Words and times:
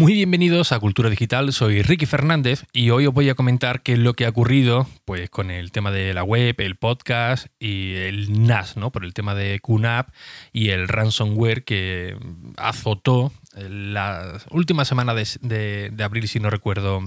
Muy 0.00 0.14
bienvenidos 0.14 0.72
a 0.72 0.80
Cultura 0.80 1.10
Digital, 1.10 1.52
soy 1.52 1.82
Ricky 1.82 2.06
Fernández 2.06 2.64
y 2.72 2.88
hoy 2.88 3.04
os 3.06 3.12
voy 3.12 3.28
a 3.28 3.34
comentar 3.34 3.82
qué 3.82 3.92
es 3.92 3.98
lo 3.98 4.14
que 4.14 4.24
ha 4.24 4.30
ocurrido 4.30 4.86
pues, 5.04 5.28
con 5.28 5.50
el 5.50 5.72
tema 5.72 5.90
de 5.90 6.14
la 6.14 6.24
web, 6.24 6.54
el 6.56 6.76
podcast 6.76 7.48
y 7.58 7.96
el 7.96 8.46
NAS, 8.46 8.78
¿no? 8.78 8.92
por 8.92 9.04
el 9.04 9.12
tema 9.12 9.34
de 9.34 9.60
QNAP 9.60 10.08
y 10.54 10.70
el 10.70 10.88
ransomware 10.88 11.64
que 11.64 12.16
azotó 12.56 13.30
la 13.54 14.40
última 14.50 14.86
semana 14.86 15.12
de, 15.12 15.92
abril, 16.02 16.28
si 16.28 16.40
no 16.40 16.48
recuerdo 16.48 17.04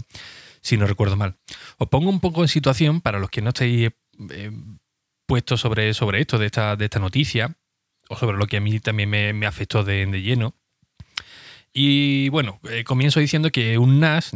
si 0.61 0.77
no 0.77 0.85
recuerdo 0.85 1.15
mal. 1.15 1.37
Os 1.79 1.89
pongo 1.89 2.11
un 2.11 2.19
poco 2.19 2.43
en 2.43 2.47
situación 2.47 3.01
para 3.01 3.17
los 3.17 3.31
que 3.31 3.41
no 3.41 3.49
estéis 3.49 3.89
eh, 4.29 4.51
puestos 5.25 5.61
sobre, 5.61 5.95
sobre 5.95 6.21
esto, 6.21 6.37
de 6.37 6.45
esta, 6.45 6.75
de 6.75 6.85
esta 6.85 6.99
noticia, 6.99 7.57
o 8.07 8.15
sobre 8.17 8.37
lo 8.37 8.45
que 8.45 8.57
a 8.57 8.61
mí 8.61 8.79
también 8.79 9.09
me, 9.09 9.47
afectó 9.47 9.83
de 9.83 10.05
lleno. 10.21 10.53
Y 11.73 12.29
bueno, 12.29 12.59
eh, 12.69 12.83
comienzo 12.83 13.19
diciendo 13.19 13.51
que 13.51 13.79
un 13.79 13.99
NAS 13.99 14.31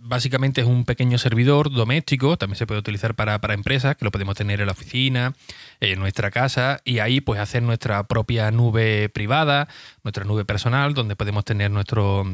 básicamente 0.00 0.62
es 0.62 0.66
un 0.66 0.86
pequeño 0.86 1.18
servidor 1.18 1.70
doméstico, 1.70 2.38
también 2.38 2.56
se 2.56 2.66
puede 2.66 2.80
utilizar 2.80 3.14
para, 3.14 3.38
empresas, 3.52 3.94
que 3.94 4.06
lo 4.06 4.10
podemos 4.10 4.34
tener 4.34 4.60
en 4.60 4.66
la 4.66 4.72
oficina, 4.72 5.34
en 5.80 6.00
nuestra 6.00 6.30
casa, 6.30 6.80
y 6.82 7.00
ahí 7.00 7.20
pues 7.20 7.38
hacer 7.38 7.62
nuestra 7.62 8.04
propia 8.04 8.50
nube 8.50 9.10
privada, 9.10 9.68
nuestra 10.02 10.24
nube 10.24 10.46
personal, 10.46 10.94
donde 10.94 11.14
podemos 11.14 11.44
tener 11.44 11.70
nuestro 11.70 12.24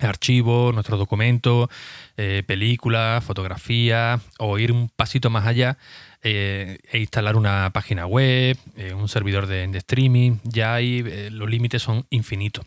archivo, 0.00 0.70
nuestros 0.72 0.98
documentos, 0.98 1.70
eh, 2.18 2.42
películas, 2.46 3.24
fotografías, 3.24 4.20
o 4.38 4.58
ir 4.58 4.70
un 4.70 4.90
pasito 4.90 5.30
más 5.30 5.46
allá 5.46 5.78
eh, 6.22 6.78
e 6.92 6.98
instalar 6.98 7.36
una 7.36 7.70
página 7.72 8.06
web, 8.06 8.58
un 8.94 9.08
servidor 9.08 9.46
de, 9.46 9.66
de, 9.66 9.78
streaming, 9.78 10.36
ya 10.44 10.74
ahí 10.74 11.30
los 11.30 11.48
límites 11.48 11.80
son 11.80 12.04
infinitos. 12.10 12.66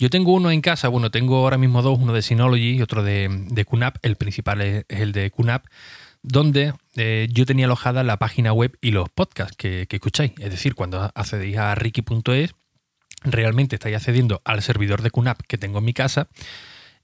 Yo 0.00 0.08
tengo 0.08 0.32
uno 0.32 0.50
en 0.50 0.62
casa, 0.62 0.88
bueno, 0.88 1.10
tengo 1.10 1.36
ahora 1.36 1.58
mismo 1.58 1.82
dos, 1.82 1.98
uno 2.00 2.14
de 2.14 2.22
Synology 2.22 2.76
y 2.76 2.80
otro 2.80 3.02
de, 3.02 3.28
de 3.50 3.64
QNAP, 3.66 3.98
el 4.00 4.16
principal 4.16 4.62
es, 4.62 4.86
el 4.88 5.12
de 5.12 5.30
QNAP, 5.30 5.66
donde 6.22 6.72
eh, 6.96 7.28
yo 7.30 7.44
tenía 7.44 7.66
alojada 7.66 8.02
la 8.02 8.16
página 8.16 8.54
web 8.54 8.78
y 8.80 8.92
los 8.92 9.10
podcasts 9.10 9.58
que, 9.58 9.86
escucháis. 9.90 10.32
Es 10.38 10.50
decir, 10.50 10.74
cuando 10.74 11.12
accedéis 11.14 11.58
a 11.58 11.74
ricky.es, 11.74 12.54
realmente 13.24 13.76
estáis 13.76 13.94
accediendo 13.94 14.40
al 14.46 14.62
servidor 14.62 15.02
de 15.02 15.10
QNAP 15.10 15.42
que 15.46 15.58
tengo 15.58 15.80
en 15.80 15.84
mi 15.84 15.92
casa 15.92 16.28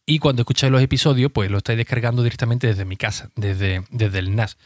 y 0.07 0.19
cuando 0.19 0.41
escucháis 0.41 0.73
los 0.73 0.81
episodios, 0.81 1.31
pues 1.31 1.51
lo 1.51 1.59
estáis 1.59 1.77
descargando 1.77 2.23
directamente 2.23 2.67
desde 2.67 2.87
mi 2.87 2.97
casa, 2.97 3.29
desde, 3.37 3.85
desde 3.91 4.21
el 4.21 4.35
NAS. 4.35 4.57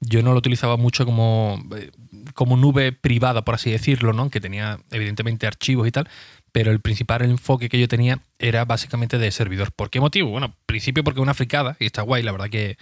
Yo 0.00 0.22
no 0.22 0.32
lo 0.32 0.38
utilizaba 0.38 0.78
mucho 0.78 1.04
como, 1.04 1.62
eh, 1.76 1.90
como 2.32 2.56
nube 2.56 2.92
privada, 2.92 3.44
por 3.44 3.56
así 3.56 3.70
decirlo, 3.70 4.14
¿no? 4.14 4.30
que 4.30 4.40
tenía 4.40 4.80
evidentemente 4.90 5.46
archivos 5.46 5.86
y 5.86 5.92
tal, 5.92 6.08
pero 6.54 6.70
el 6.70 6.78
principal 6.78 7.22
enfoque 7.22 7.68
que 7.68 7.80
yo 7.80 7.88
tenía 7.88 8.20
era 8.38 8.64
básicamente 8.64 9.18
de 9.18 9.32
servidor. 9.32 9.72
¿Por 9.72 9.90
qué 9.90 9.98
motivo? 9.98 10.30
Bueno, 10.30 10.54
principio 10.66 11.02
porque 11.02 11.18
es 11.18 11.22
una 11.22 11.34
fricada 11.34 11.76
y 11.80 11.86
está 11.86 12.02
guay, 12.02 12.22
la 12.22 12.30
verdad 12.30 12.48
que, 12.48 12.76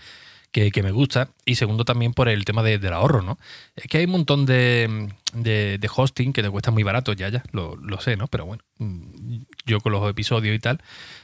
me 0.83 0.91
gusta. 0.91 1.31
Y 1.47 1.55
segundo 1.55 1.87
también 1.87 2.13
por 2.13 2.29
el 2.29 2.45
tema 2.45 2.63
del 2.63 2.93
ahorro, 2.93 3.23
¿no? 3.23 3.39
Es 3.75 3.85
que 3.85 3.97
hay 3.97 4.05
un 4.05 4.11
montón 4.11 4.45
de, 4.45 5.09
hosting 5.97 6.35
que 6.35 6.43
te 6.43 6.51
cuesta 6.51 6.71
muy 6.71 6.83
barato, 6.83 7.15
ya, 7.15 7.31
ya, 7.31 7.43
lo, 7.53 7.79
sé, 7.99 8.19
¿no? 8.19 8.27
Pero 8.27 8.45
bueno, 8.45 8.63
mm, 8.77 9.45
yo 9.65 9.81
con 9.81 9.93
los 9.93 10.07
episodios 10.07 10.55
y 10.55 10.59
tal 10.59 10.79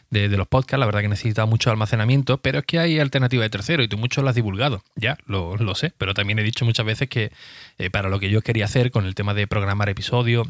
de, 0.08 0.28
los 0.30 0.48
podcasts, 0.48 0.80
la 0.80 0.86
verdad 0.86 1.02
que 1.02 1.08
necesita 1.08 1.44
mucho 1.44 1.70
almacenamiento, 1.70 2.38
pero 2.38 2.60
es 2.60 2.64
que 2.64 2.78
hay 2.78 2.98
alternativa 2.98 3.42
de 3.42 3.50
tercero 3.50 3.82
y 3.82 3.88
tú 3.88 3.98
mucho 3.98 4.22
lo 4.22 4.30
has 4.30 4.34
divulgado, 4.34 4.82
ya, 4.96 5.18
lo, 5.26 5.74
sé. 5.74 5.92
Pero 5.98 6.14
también 6.14 6.38
he 6.38 6.42
dicho 6.42 6.64
muchas 6.64 6.86
veces 6.86 7.10
que 7.10 7.30
eh, 7.76 7.90
para 7.90 8.08
lo 8.08 8.18
que 8.18 8.30
yo 8.30 8.40
quería 8.40 8.64
hacer 8.64 8.90
con 8.90 9.04
el 9.04 9.14
tema 9.14 9.34
de 9.34 9.46
programar 9.46 9.90
episodios, 9.90 10.48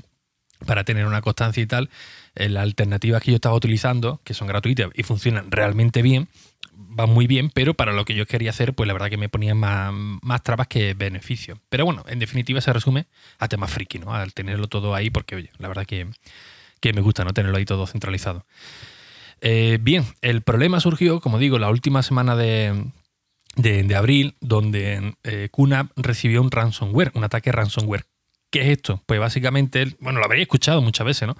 para 0.66 0.84
tener 0.84 1.06
una 1.06 1.20
constancia 1.20 1.62
y 1.62 1.66
tal, 1.66 1.90
eh, 2.34 2.48
las 2.48 2.62
alternativas 2.62 3.22
que 3.22 3.32
yo 3.32 3.36
estaba 3.36 3.54
utilizando, 3.54 4.20
que 4.24 4.34
son 4.34 4.48
gratuitas 4.48 4.90
y 4.94 5.02
funcionan 5.02 5.50
realmente 5.50 6.02
bien, 6.02 6.28
van 6.72 7.10
muy 7.10 7.26
bien, 7.26 7.50
pero 7.50 7.74
para 7.74 7.92
lo 7.92 8.04
que 8.04 8.14
yo 8.14 8.26
quería 8.26 8.50
hacer, 8.50 8.74
pues 8.74 8.86
la 8.86 8.92
verdad 8.92 9.10
que 9.10 9.16
me 9.16 9.28
ponían 9.28 9.56
más, 9.56 9.92
más 9.92 10.42
trabas 10.42 10.68
que 10.68 10.94
beneficios. 10.94 11.58
Pero 11.68 11.84
bueno, 11.84 12.04
en 12.08 12.18
definitiva 12.18 12.60
se 12.60 12.72
resume 12.72 13.06
a 13.38 13.48
temas 13.48 13.70
friki, 13.70 13.98
¿no? 13.98 14.14
Al 14.14 14.32
tenerlo 14.32 14.68
todo 14.68 14.94
ahí, 14.94 15.10
porque 15.10 15.36
oye, 15.36 15.50
la 15.58 15.68
verdad 15.68 15.86
que, 15.86 16.06
me 16.94 17.00
gusta 17.00 17.24
no 17.24 17.32
tenerlo 17.32 17.58
ahí 17.58 17.64
todo 17.64 17.86
centralizado. 17.86 18.46
Eh, 19.40 19.78
bien, 19.80 20.04
el 20.22 20.42
problema 20.42 20.80
surgió, 20.80 21.20
como 21.20 21.38
digo, 21.38 21.58
la 21.58 21.70
última 21.70 22.02
semana 22.02 22.34
de, 22.36 22.90
de, 23.56 23.96
abril, 23.96 24.36
donde 24.40 25.14
eh, 25.24 25.48
recibió 25.96 26.42
un 26.42 26.50
ransomware, 26.50 27.12
un 27.14 27.24
ataque 27.24 27.52
ransomware. 27.52 28.04
¿Qué 28.50 28.62
es 28.62 28.68
esto? 28.68 29.02
Pues 29.06 29.20
básicamente, 29.20 29.96
bueno, 30.00 30.20
lo 30.20 30.24
habréis 30.24 30.42
escuchado 30.42 30.80
muchas 30.80 31.06
veces, 31.06 31.28
¿no? 31.28 31.36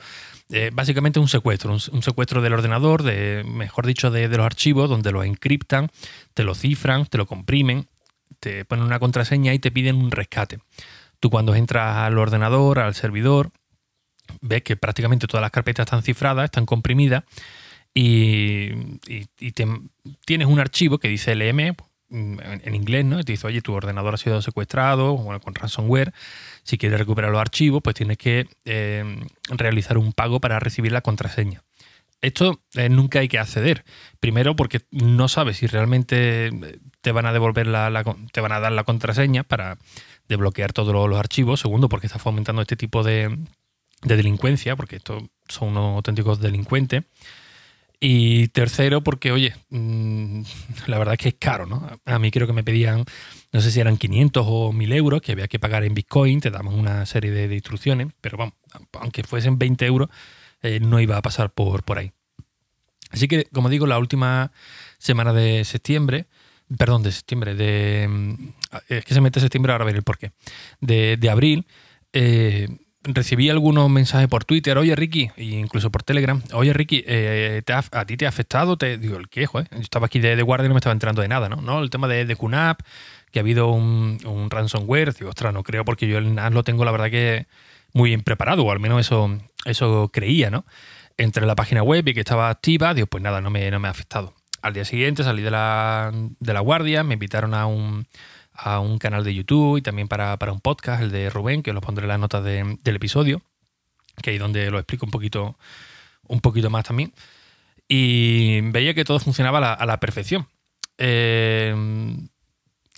Eh, 0.50 0.70
básicamente 0.72 1.20
un 1.20 1.28
secuestro, 1.28 1.72
un, 1.72 2.02
secuestro 2.02 2.40
del 2.42 2.54
ordenador, 2.54 3.02
de, 3.02 3.44
mejor 3.44 3.86
dicho, 3.86 4.10
de, 4.10 4.28
los 4.28 4.44
archivos, 4.46 4.88
donde 4.88 5.12
lo 5.12 5.22
encriptan, 5.22 5.90
te 6.34 6.42
lo 6.44 6.54
cifran, 6.54 7.06
te 7.06 7.18
lo 7.18 7.26
comprimen, 7.26 7.86
te 8.40 8.64
ponen 8.64 8.84
una 8.84 8.98
contraseña 8.98 9.52
y 9.54 9.58
te 9.58 9.70
piden 9.70 9.96
un 9.96 10.10
rescate. 10.10 10.58
Tú 11.20 11.30
cuando 11.30 11.54
entras 11.54 11.96
al 11.96 12.16
ordenador, 12.18 12.78
al 12.78 12.94
servidor, 12.94 13.50
ves 14.40 14.62
que 14.62 14.76
prácticamente 14.76 15.26
todas 15.26 15.42
las 15.42 15.50
carpetas 15.50 15.84
están 15.84 16.02
cifradas, 16.02 16.44
están 16.44 16.66
comprimidas 16.66 17.24
y, 17.94 18.70
tienes 20.24 20.46
un 20.46 20.60
archivo 20.60 20.98
que 20.98 21.08
dice 21.08 21.34
LM, 21.34 21.74
en 22.10 22.74
inglés, 22.74 23.04
¿no? 23.04 23.22
Te 23.22 23.32
dice, 23.32 23.46
oye, 23.46 23.60
tu 23.60 23.72
ordenador 23.74 24.14
ha 24.14 24.16
sido 24.16 24.40
secuestrado, 24.42 25.16
con 25.42 25.54
ransomware. 25.54 26.12
Si 26.62 26.78
quieres 26.78 26.98
recuperar 26.98 27.30
los 27.30 27.40
archivos, 27.40 27.82
pues 27.82 27.96
tienes 27.96 28.18
que 28.18 28.46
eh, 28.64 29.04
realizar 29.48 29.98
un 29.98 30.12
pago 30.12 30.40
para 30.40 30.58
recibir 30.58 30.92
la 30.92 31.00
contraseña. 31.00 31.62
Esto 32.20 32.60
eh, 32.74 32.88
nunca 32.88 33.20
hay 33.20 33.28
que 33.28 33.38
acceder. 33.38 33.84
Primero, 34.20 34.56
porque 34.56 34.80
no 34.90 35.28
sabes 35.28 35.58
si 35.58 35.66
realmente 35.66 36.46
eh, 36.46 36.78
te 37.00 37.12
van 37.12 37.26
a 37.26 37.32
devolver 37.32 37.66
la, 37.66 38.02
te 38.32 38.40
van 38.40 38.52
a 38.52 38.60
dar 38.60 38.72
la 38.72 38.84
contraseña 38.84 39.44
para 39.44 39.78
desbloquear 40.28 40.72
todos 40.72 40.92
los, 40.92 41.18
archivos. 41.18 41.60
Segundo, 41.60 41.88
porque 41.88 42.06
está 42.06 42.18
fomentando 42.18 42.62
este 42.62 42.76
tipo 42.76 43.02
de, 43.04 43.38
de 44.02 44.16
delincuencia, 44.16 44.74
porque 44.74 44.96
estos 44.96 45.24
son 45.48 45.68
unos 45.68 45.96
auténticos 45.96 46.40
delincuentes. 46.40 47.04
Y 48.00 48.48
tercero, 48.48 49.02
porque, 49.02 49.32
oye, 49.32 49.54
mm, 49.70 50.42
la 50.86 50.98
verdad 50.98 51.14
es 51.14 51.18
que 51.18 51.28
es 51.30 51.34
caro, 51.38 51.66
¿no? 51.66 51.88
A 52.04 52.18
mí 52.20 52.30
creo 52.30 52.46
que 52.46 52.52
me 52.52 52.62
pedían, 52.62 53.04
no 53.52 53.60
sé 53.60 53.72
si 53.72 53.80
eran 53.80 53.96
500 53.96 54.44
o 54.48 54.72
1000 54.72 54.92
euros, 54.92 55.20
que 55.20 55.32
había 55.32 55.48
que 55.48 55.58
pagar 55.58 55.82
en 55.82 55.94
Bitcoin, 55.94 56.40
te 56.40 56.50
damos 56.50 56.74
una 56.74 57.06
serie 57.06 57.32
de, 57.32 57.52
instrucciones, 57.52 58.08
pero 58.20 58.38
vamos, 58.38 58.54
aunque 59.00 59.24
fuesen 59.24 59.58
20 59.58 59.84
euros, 59.86 60.08
eh, 60.62 60.78
no 60.80 61.00
iba 61.00 61.16
a 61.16 61.22
pasar 61.22 61.52
por, 61.52 61.82
por 61.82 61.98
ahí. 61.98 62.12
Así 63.10 63.26
que, 63.26 63.46
como 63.52 63.68
digo, 63.68 63.86
la 63.86 63.98
última 63.98 64.52
semana 64.98 65.32
de 65.32 65.64
septiembre, 65.64 66.26
perdón, 66.76 67.02
de 67.02 67.12
septiembre, 67.12 67.54
de... 67.54 68.06
Mm, 68.08 68.34
es 68.88 69.04
que 69.04 69.14
se 69.14 69.20
mete 69.20 69.40
septiembre, 69.40 69.72
ahora 69.72 69.84
veré 69.86 69.98
el 69.98 70.04
porqué. 70.04 70.32
De, 70.80 71.16
de 71.16 71.30
abril, 71.30 71.66
eh, 72.12 72.68
recibí 73.14 73.50
algunos 73.50 73.88
mensajes 73.90 74.28
por 74.28 74.44
Twitter, 74.44 74.76
oye 74.78 74.94
Ricky, 74.94 75.30
e 75.36 75.44
incluso 75.44 75.90
por 75.90 76.02
Telegram, 76.02 76.42
oye 76.52 76.72
Ricky, 76.72 77.04
eh, 77.06 77.62
¿a 77.66 78.04
ti 78.04 78.16
te 78.16 78.26
ha 78.26 78.28
afectado? 78.28 78.76
Te 78.76 78.98
digo, 78.98 79.16
¿el 79.16 79.28
qué, 79.28 79.46
Yo 79.52 79.62
estaba 79.80 80.06
aquí 80.06 80.18
de, 80.18 80.40
guardia 80.42 80.66
y 80.66 80.68
no 80.68 80.74
me 80.74 80.78
estaba 80.78 80.92
enterando 80.92 81.22
de 81.22 81.28
nada, 81.28 81.48
¿no? 81.48 81.56
¿No? 81.56 81.80
El 81.80 81.90
tema 81.90 82.08
de, 82.08 82.24
de 82.24 82.36
QNAP, 82.36 82.80
que 83.30 83.38
ha 83.38 83.42
habido 83.42 83.68
un, 83.68 84.48
ransomware, 84.50 85.14
digo, 85.14 85.30
ostras, 85.30 85.52
no 85.52 85.62
creo 85.62 85.84
porque 85.84 86.06
yo 86.06 86.18
el 86.18 86.34
NAS 86.34 86.52
lo 86.52 86.64
tengo 86.64 86.84
la 86.84 86.92
verdad 86.92 87.10
que 87.10 87.46
muy 87.92 88.10
bien 88.10 88.22
preparado, 88.22 88.64
o 88.64 88.70
al 88.70 88.80
menos 88.80 89.00
eso, 89.00 89.38
eso 89.64 90.10
creía, 90.12 90.50
¿no? 90.50 90.64
Entre 91.16 91.46
la 91.46 91.56
página 91.56 91.82
web 91.82 92.06
y 92.06 92.14
que 92.14 92.20
estaba 92.20 92.50
activa, 92.50 92.94
digo, 92.94 93.06
pues 93.06 93.22
nada, 93.22 93.40
no 93.40 93.50
me, 93.50 93.70
no 93.70 93.80
me 93.80 93.88
ha 93.88 93.90
afectado. 93.90 94.34
Al 94.62 94.72
día 94.72 94.84
siguiente 94.84 95.24
salí 95.24 95.42
de 95.42 95.50
la, 95.50 96.12
de 96.12 96.52
la 96.52 96.60
guardia, 96.60 97.02
me 97.04 97.14
invitaron 97.14 97.54
a 97.54 97.66
un 97.66 98.06
a 98.58 98.80
un 98.80 98.98
canal 98.98 99.22
de 99.24 99.34
YouTube 99.34 99.78
y 99.78 99.82
también 99.82 100.08
para, 100.08 100.36
un 100.52 100.60
podcast, 100.60 101.02
el 101.02 101.10
de 101.10 101.30
Rubén, 101.30 101.62
que 101.62 101.70
os 101.70 101.74
lo 101.74 101.80
pondré 101.80 102.04
en 102.04 102.08
las 102.08 102.18
notas 102.18 102.42
del 102.42 102.78
episodio, 102.84 103.42
que 104.20 104.30
ahí 104.30 104.38
donde 104.38 104.70
lo 104.70 104.78
explico 104.78 105.06
un 105.06 105.12
poquito, 105.12 105.56
un 106.26 106.40
poquito 106.40 106.68
más 106.68 106.84
también. 106.84 107.12
Y 107.86 108.60
veía 108.72 108.94
que 108.94 109.04
todo 109.04 109.20
funcionaba 109.20 109.72
a 109.72 109.86
la, 109.86 110.00
perfección. 110.00 110.48
Eh, 110.98 111.74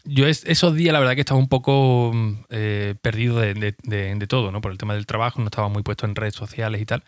yo 0.04 0.26
esos 0.26 0.74
días 0.74 0.92
la 0.92 0.98
verdad 0.98 1.14
que 1.14 1.20
estaba 1.20 1.38
un 1.38 1.48
poco 1.48 2.12
eh, 2.48 2.94
perdido 3.02 3.38
de, 3.38 3.54
de, 3.54 4.26
todo, 4.26 4.50
¿no? 4.50 4.60
Por 4.62 4.72
el 4.72 4.78
tema 4.78 4.94
del 4.94 5.06
trabajo, 5.06 5.40
no 5.40 5.46
estaba 5.46 5.68
muy 5.68 5.82
puesto 5.82 6.06
en 6.06 6.16
redes 6.16 6.34
sociales 6.34 6.80
y 6.80 6.86
tal. 6.86 7.04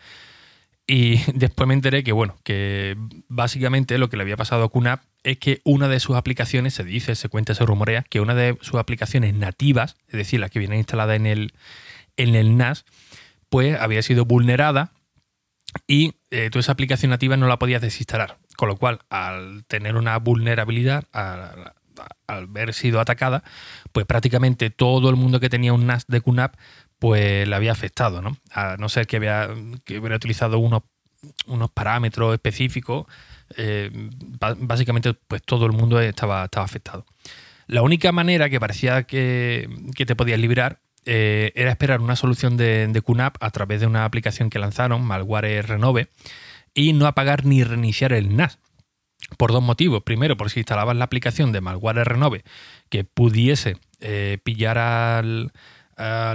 Y 0.86 1.20
después 1.34 1.66
me 1.66 1.74
enteré 1.74 2.04
que, 2.04 2.12
bueno, 2.12 2.36
que 2.44 2.96
básicamente 3.28 3.96
lo 3.98 4.10
que 4.10 4.18
le 4.18 4.22
había 4.22 4.36
pasado 4.36 4.64
a 4.64 4.68
QNAP 4.68 5.02
es 5.24 5.38
que 5.38 5.60
una 5.64 5.88
de 5.88 6.00
sus 6.00 6.16
aplicaciones, 6.16 6.74
se 6.74 6.84
dice, 6.84 7.14
se 7.14 7.28
cuenta, 7.28 7.54
se 7.54 7.64
rumorea, 7.64 8.02
que 8.02 8.20
una 8.20 8.34
de 8.34 8.58
sus 8.60 8.78
aplicaciones 8.78 9.34
nativas, 9.34 9.96
es 10.08 10.14
decir, 10.14 10.40
la 10.40 10.48
que 10.48 10.58
viene 10.58 10.76
instalada 10.76 11.14
en 11.14 11.26
el, 11.26 11.52
en 12.16 12.34
el 12.34 12.56
NAS, 12.56 12.84
pues 13.48 13.78
había 13.78 14.02
sido 14.02 14.24
vulnerada 14.24 14.92
y 15.86 16.14
eh, 16.30 16.50
toda 16.50 16.60
esa 16.60 16.72
aplicación 16.72 17.10
nativa 17.10 17.36
no 17.36 17.46
la 17.46 17.58
podías 17.58 17.82
desinstalar. 17.82 18.38
Con 18.56 18.68
lo 18.68 18.76
cual, 18.76 19.00
al 19.10 19.64
tener 19.66 19.96
una 19.96 20.18
vulnerabilidad, 20.18 21.04
al, 21.12 21.72
al 22.26 22.44
haber 22.44 22.74
sido 22.74 23.00
atacada, 23.00 23.42
pues 23.92 24.06
prácticamente 24.06 24.70
todo 24.70 25.10
el 25.10 25.16
mundo 25.16 25.40
que 25.40 25.48
tenía 25.48 25.72
un 25.72 25.86
NAS 25.86 26.06
de 26.06 26.20
QNAP 26.20 26.56
pues 26.98 27.48
le 27.48 27.56
había 27.56 27.72
afectado, 27.72 28.22
¿no? 28.22 28.36
A 28.52 28.76
no 28.78 28.88
ser 28.88 29.06
que, 29.06 29.16
había, 29.16 29.50
que 29.84 29.98
hubiera 29.98 30.16
utilizado 30.16 30.58
unos, 30.58 30.82
unos 31.46 31.70
parámetros 31.70 32.32
específicos 32.32 33.06
básicamente, 34.58 35.14
pues 35.14 35.42
todo 35.42 35.66
el 35.66 35.72
mundo 35.72 36.00
estaba, 36.00 36.44
estaba 36.44 36.64
afectado. 36.64 37.06
La 37.66 37.82
única 37.82 38.12
manera 38.12 38.50
que 38.50 38.60
parecía 38.60 39.04
que, 39.04 39.68
te 39.94 40.16
podías 40.16 40.38
librar 40.38 40.80
era 41.04 41.70
esperar 41.70 42.00
una 42.00 42.16
solución 42.16 42.56
de, 42.56 42.86
de 42.86 43.02
QNAP 43.02 43.36
a 43.40 43.50
través 43.50 43.80
de 43.80 43.86
una 43.86 44.04
aplicación 44.04 44.50
que 44.50 44.58
lanzaron, 44.58 45.02
Malware 45.04 45.66
Renove, 45.66 46.08
y 46.74 46.92
no 46.92 47.06
apagar 47.06 47.44
ni 47.44 47.64
reiniciar 47.64 48.12
el 48.12 48.36
NAS. 48.36 48.58
Por 49.38 49.52
dos 49.52 49.62
motivos. 49.62 50.02
Primero, 50.02 50.36
por 50.36 50.50
si 50.50 50.60
instalabas 50.60 50.96
la 50.96 51.04
aplicación 51.04 51.52
de 51.52 51.60
Malware 51.60 52.04
Renove 52.04 52.44
que 52.88 53.04
pudiese 53.04 53.76
eh, 54.00 54.38
pillar 54.42 54.78
al, 54.78 55.52
a 55.96 56.34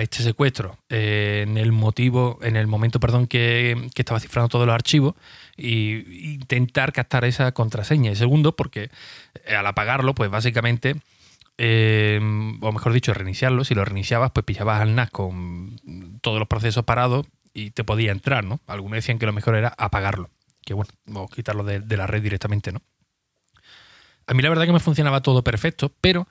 este 0.00 0.22
secuestro 0.22 0.78
eh, 0.88 1.44
en 1.46 1.58
el 1.58 1.72
motivo, 1.72 2.38
en 2.42 2.56
el 2.56 2.66
momento, 2.66 2.98
perdón, 3.00 3.26
que, 3.26 3.90
estaba 3.94 4.20
cifrando 4.20 4.48
todos 4.48 4.66
los 4.66 4.74
archivos 4.74 5.14
e 5.56 6.04
intentar 6.22 6.92
captar 6.92 7.24
esa 7.24 7.52
contraseña. 7.52 8.10
Y 8.10 8.16
segundo, 8.16 8.56
porque 8.56 8.90
eh, 9.44 9.54
al 9.54 9.66
apagarlo, 9.66 10.14
pues 10.14 10.30
básicamente, 10.30 10.96
o 11.58 12.72
mejor 12.72 12.92
dicho, 12.92 13.12
reiniciarlo, 13.12 13.64
si 13.64 13.74
lo 13.74 13.84
reiniciabas, 13.84 14.30
pues 14.32 14.44
pillabas 14.44 14.80
al 14.80 14.94
NAS 14.94 15.10
con 15.10 15.78
todos 16.22 16.38
los 16.38 16.48
procesos 16.48 16.84
parados 16.84 17.26
y 17.52 17.70
te 17.70 17.84
podía 17.84 18.12
entrar, 18.12 18.44
¿no? 18.44 18.60
Algunos 18.66 18.96
decían 18.96 19.18
que 19.18 19.26
lo 19.26 19.32
mejor 19.32 19.56
era 19.56 19.74
apagarlo, 19.76 20.30
que 20.64 20.74
bueno, 20.74 20.92
o 21.14 21.28
quitarlo 21.28 21.64
de, 21.64 21.96
la 21.96 22.06
red 22.06 22.22
directamente, 22.22 22.72
¿no? 22.72 22.80
A 24.26 24.34
mí 24.34 24.42
la 24.42 24.48
verdad 24.48 24.64
que 24.66 24.72
me 24.72 24.80
funcionaba 24.80 25.22
todo 25.22 25.42
perfecto, 25.42 25.92
pero 26.00 26.28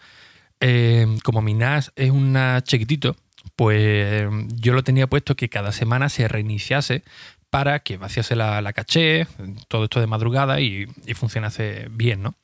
eh, 0.59 1.07
como 1.23 1.41
mi 1.41 1.53
NAS 1.53 1.91
es 1.95 2.11
un 2.11 2.33
NAS 2.33 2.63
chiquitito, 2.63 3.15
pues 3.55 4.27
yo 4.55 4.73
lo 4.73 4.83
tenía 4.83 5.07
puesto 5.07 5.35
que 5.35 5.49
cada 5.49 5.71
semana 5.71 6.09
se 6.09 6.27
reiniciase 6.27 7.03
para 7.49 7.79
que 7.79 7.97
vaciase 7.97 8.35
la, 8.35 8.71
caché, 8.73 9.27
todo 9.67 9.85
esto 9.85 9.99
de 9.99 10.07
madrugada 10.07 10.61
y, 10.61 10.85
funcionase 11.15 11.87
bien, 11.91 12.21
¿no? 12.21 12.35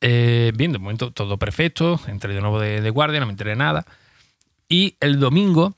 Eh, 0.00 0.52
bien, 0.56 0.72
de 0.72 0.78
momento 0.78 1.12
todo 1.12 1.38
perfecto, 1.38 2.00
entré 2.08 2.34
de 2.34 2.40
nuevo 2.40 2.58
de, 2.58 2.80
de 2.80 2.90
guardia, 2.90 3.20
no 3.20 3.26
me 3.26 3.32
enteré 3.32 3.50
de 3.50 3.56
nada. 3.56 3.86
Y 4.68 4.96
el 5.00 5.20
domingo 5.20 5.76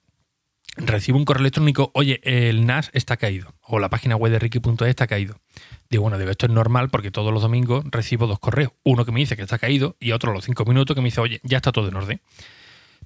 recibo 0.76 1.18
un 1.18 1.24
correo 1.24 1.42
electrónico, 1.42 1.90
oye, 1.94 2.20
el 2.24 2.66
NAS 2.66 2.90
está 2.92 3.16
caído, 3.16 3.54
o 3.62 3.78
la 3.78 3.90
página 3.90 4.16
web 4.16 4.32
de 4.32 4.38
Ricky.es 4.38 4.88
está 4.88 5.06
caído. 5.06 5.40
Digo, 5.88 6.02
bueno, 6.02 6.18
digo, 6.18 6.30
esto 6.30 6.46
es 6.46 6.52
normal 6.52 6.90
porque 6.90 7.10
todos 7.10 7.32
los 7.32 7.42
domingos 7.42 7.84
recibo 7.90 8.26
dos 8.26 8.38
correos. 8.38 8.72
Uno 8.82 9.04
que 9.04 9.12
me 9.12 9.20
dice 9.20 9.36
que 9.36 9.42
está 9.42 9.58
caído 9.58 9.96
y 10.00 10.12
otro 10.12 10.30
a 10.30 10.34
los 10.34 10.44
cinco 10.44 10.64
minutos 10.64 10.94
que 10.94 11.00
me 11.00 11.06
dice, 11.06 11.20
oye, 11.20 11.40
ya 11.42 11.58
está 11.58 11.72
todo 11.72 11.88
en 11.88 11.94
orden. 11.94 12.20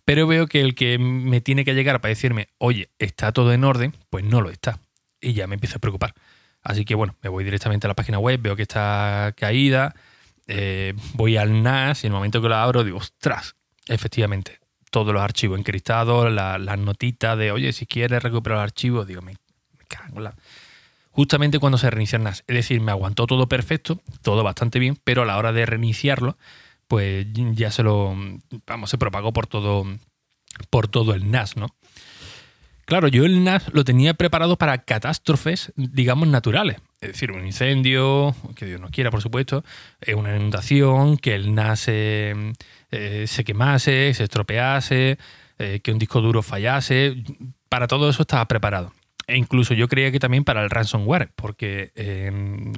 Pero 0.04 0.26
veo 0.26 0.46
que 0.46 0.60
el 0.60 0.74
que 0.74 0.98
me 0.98 1.40
tiene 1.40 1.64
que 1.64 1.74
llegar 1.74 2.00
para 2.00 2.10
decirme, 2.10 2.48
oye, 2.58 2.90
está 2.98 3.32
todo 3.32 3.52
en 3.52 3.64
orden, 3.64 3.94
pues 4.08 4.24
no 4.24 4.40
lo 4.40 4.50
está. 4.50 4.80
Y 5.20 5.34
ya 5.34 5.46
me 5.46 5.54
empiezo 5.54 5.76
a 5.76 5.80
preocupar. 5.80 6.14
Así 6.62 6.84
que 6.84 6.94
bueno, 6.94 7.16
me 7.22 7.28
voy 7.28 7.44
directamente 7.44 7.86
a 7.86 7.88
la 7.88 7.94
página 7.94 8.18
web, 8.18 8.40
veo 8.40 8.56
que 8.56 8.62
está 8.62 9.34
caída, 9.36 9.94
eh, 10.46 10.94
voy 11.14 11.36
al 11.36 11.62
NAS 11.62 12.04
y 12.04 12.06
en 12.06 12.12
el 12.12 12.16
momento 12.16 12.40
que 12.40 12.48
lo 12.48 12.56
abro 12.56 12.84
digo, 12.84 12.98
ostras, 12.98 13.56
efectivamente, 13.86 14.58
todos 14.90 15.12
los 15.12 15.23
archivos 15.23 15.58
encriptados, 15.58 16.32
las 16.32 16.79
notitas 16.79 17.37
de, 17.38 17.52
oye, 17.52 17.73
si 17.73 17.87
quieres 17.87 18.23
recuperar 18.23 18.58
el 18.58 18.64
archivo, 18.64 19.05
digo, 19.05 19.23
me, 19.23 19.37
cago 19.88 20.19
en 20.19 20.25
la... 20.25 20.35
Justamente 21.11 21.58
cuando 21.58 21.79
se 21.79 21.90
reinicia 21.90 22.17
el 22.17 22.23
NAS. 22.23 22.44
Es 22.46 22.55
decir, 22.55 22.81
me 22.81 22.93
aguantó 22.93 23.26
todo 23.26 23.49
perfecto, 23.49 24.00
todo 24.23 24.44
bastante 24.44 24.79
bien, 24.79 24.96
pero 25.02 25.23
a 25.23 25.26
la 25.26 25.37
hora 25.37 25.52
de 25.52 25.67
reiniciarlo, 25.67 26.37
pues 26.87 27.26
ya 27.32 27.70
se 27.73 27.82
lo, 27.82 28.14
vamos, 28.67 28.90
se 28.90 28.99
propagó 28.99 29.32
por 29.32 29.46
todo, 29.46 29.85
por 30.70 30.87
todo 30.87 31.14
el 31.14 31.31
NAS, 31.31 31.56
¿no? 31.56 31.75
Claro, 32.88 33.08
yo 33.08 33.26
el 33.26 33.44
NAS 33.44 33.70
lo 33.75 33.85
tenía 33.85 34.14
preparado 34.14 34.56
para 34.56 34.79
catástrofes, 34.79 35.75
digamos, 35.76 36.26
naturales. 36.26 36.79
Es 37.02 37.12
decir, 37.12 37.32
un 37.32 37.44
incendio, 37.44 38.35
que 38.56 38.64
Dios 38.64 38.81
no 38.81 38.88
quiera, 38.88 39.11
por 39.11 39.20
supuesto, 39.20 39.62
eh, 40.00 40.14
una 40.14 40.35
inundación, 40.35 41.19
que 41.19 41.35
el 41.35 41.55
NAS 41.55 41.81
se, 41.81 42.35
eh, 42.90 43.26
se 43.26 43.44
quemase, 43.44 44.14
se 44.14 44.25
estropease, 44.25 45.19
eh, 45.58 45.81
que 45.82 45.93
un 45.93 45.99
disco 45.99 46.23
duro 46.23 46.43
fallase. 46.43 47.23
Para 47.69 47.88
todo 47.88 48.08
eso 48.08 48.23
estaba 48.23 48.49
preparado. 48.49 48.94
E 49.26 49.37
incluso 49.37 49.75
yo 49.75 49.87
creía 49.87 50.11
que 50.11 50.19
también 50.19 50.44
para 50.44 50.64
el 50.64 50.70
ransomware, 50.70 51.29
porque 51.37 51.93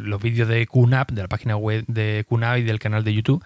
los 0.03 0.21
vídeos 0.21 0.49
de 0.49 0.67
QNAP, 0.67 1.13
de 1.13 1.23
la 1.23 1.29
página 1.29 1.57
web 1.57 1.85
de 1.87 2.27
QNAP 2.29 2.59
y 2.59 2.63
del 2.63 2.81
canal 2.81 3.05
de 3.05 3.15
YouTube, 3.15 3.45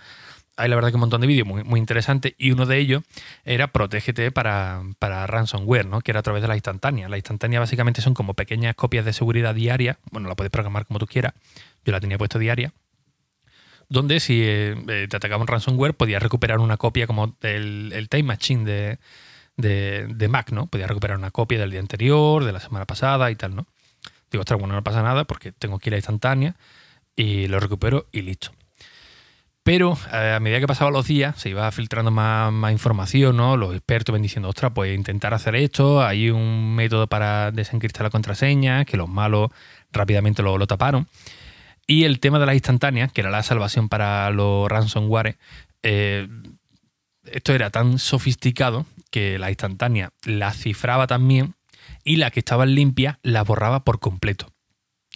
hay 0.56 0.68
la 0.68 0.76
verdad 0.76 0.90
que 0.90 0.96
un 0.96 1.00
montón 1.00 1.20
de 1.20 1.26
vídeos 1.26 1.46
muy, 1.46 1.64
muy 1.64 1.80
interesantes 1.80 2.34
y 2.38 2.52
uno 2.52 2.66
de 2.66 2.78
ellos 2.78 3.02
era 3.44 3.68
Protégete 3.68 4.30
para, 4.30 4.82
para 4.98 5.26
ransomware, 5.26 5.86
¿no? 5.86 6.00
que 6.00 6.12
era 6.12 6.20
a 6.20 6.22
través 6.22 6.42
de 6.42 6.48
la 6.48 6.54
instantánea. 6.54 7.08
La 7.08 7.16
instantánea 7.16 7.60
básicamente 7.60 8.02
son 8.02 8.14
como 8.14 8.34
pequeñas 8.34 8.74
copias 8.74 9.04
de 9.04 9.12
seguridad 9.12 9.54
diaria, 9.54 9.98
bueno, 10.10 10.28
la 10.28 10.36
puedes 10.36 10.50
programar 10.50 10.86
como 10.86 10.98
tú 10.98 11.06
quieras, 11.06 11.34
yo 11.84 11.92
la 11.92 12.00
tenía 12.00 12.18
puesto 12.18 12.38
diaria, 12.38 12.72
donde 13.88 14.20
si 14.20 14.42
eh, 14.42 14.76
eh, 14.88 15.06
te 15.08 15.16
atacaba 15.16 15.42
un 15.42 15.48
ransomware 15.48 15.94
podías 15.94 16.22
recuperar 16.22 16.58
una 16.58 16.76
copia 16.76 17.06
como 17.06 17.36
el 17.42 18.08
Time 18.08 18.22
Machine 18.24 18.64
de, 18.64 18.98
de, 19.56 20.28
Mac, 20.28 20.50
¿no? 20.52 20.66
Podías 20.66 20.88
recuperar 20.88 21.18
una 21.18 21.30
copia 21.30 21.58
del 21.58 21.70
día 21.70 21.80
anterior, 21.80 22.44
de 22.44 22.52
la 22.52 22.60
semana 22.60 22.86
pasada 22.86 23.30
y 23.30 23.36
tal, 23.36 23.54
¿no? 23.54 23.66
Digo, 24.30 24.40
ostras, 24.42 24.58
bueno, 24.58 24.74
no 24.74 24.82
pasa 24.82 25.02
nada 25.02 25.24
porque 25.24 25.52
tengo 25.52 25.78
que 25.78 25.90
ir 25.90 25.94
a 25.94 25.98
instantánea 25.98 26.56
y 27.14 27.46
lo 27.46 27.60
recupero 27.60 28.06
y 28.10 28.22
listo. 28.22 28.50
Pero 29.64 29.96
eh, 30.12 30.34
a 30.36 30.40
medida 30.40 30.60
que 30.60 30.66
pasaban 30.66 30.92
los 30.92 31.06
días, 31.06 31.40
se 31.40 31.48
iba 31.48 31.70
filtrando 31.72 32.10
más, 32.10 32.70
información, 32.70 33.38
¿no? 33.38 33.56
Los 33.56 33.74
expertos 33.74 34.12
ven 34.12 34.22
diciendo, 34.22 34.50
ostras, 34.50 34.72
pues 34.74 34.94
intentar 34.94 35.32
hacer 35.32 35.56
esto, 35.56 36.04
hay 36.04 36.28
un 36.28 36.74
método 36.74 37.06
para 37.06 37.50
desencriptar 37.50 38.02
la 38.04 38.10
contraseña, 38.10 38.84
que 38.84 38.98
los 38.98 39.08
malos 39.08 39.50
rápidamente 39.90 40.42
lo, 40.42 40.66
taparon. 40.66 41.08
Y 41.86 42.04
el 42.04 42.20
tema 42.20 42.38
de 42.38 42.44
las 42.44 42.54
instantáneas, 42.54 43.10
que 43.10 43.22
era 43.22 43.30
la 43.30 43.42
salvación 43.42 43.88
para 43.88 44.30
los 44.30 44.68
ransomware, 44.68 45.38
eh, 45.82 46.28
esto 47.24 47.54
era 47.54 47.70
tan 47.70 47.98
sofisticado 47.98 48.84
que 49.10 49.38
la 49.38 49.48
instantánea 49.48 50.10
la 50.24 50.52
cifraba 50.52 51.06
también 51.06 51.54
y 52.04 52.16
la 52.16 52.30
que 52.30 52.40
estaba 52.40 52.66
limpia 52.66 53.18
la 53.22 53.42
borraba 53.42 53.82
por 53.82 53.98
completo. 53.98 54.53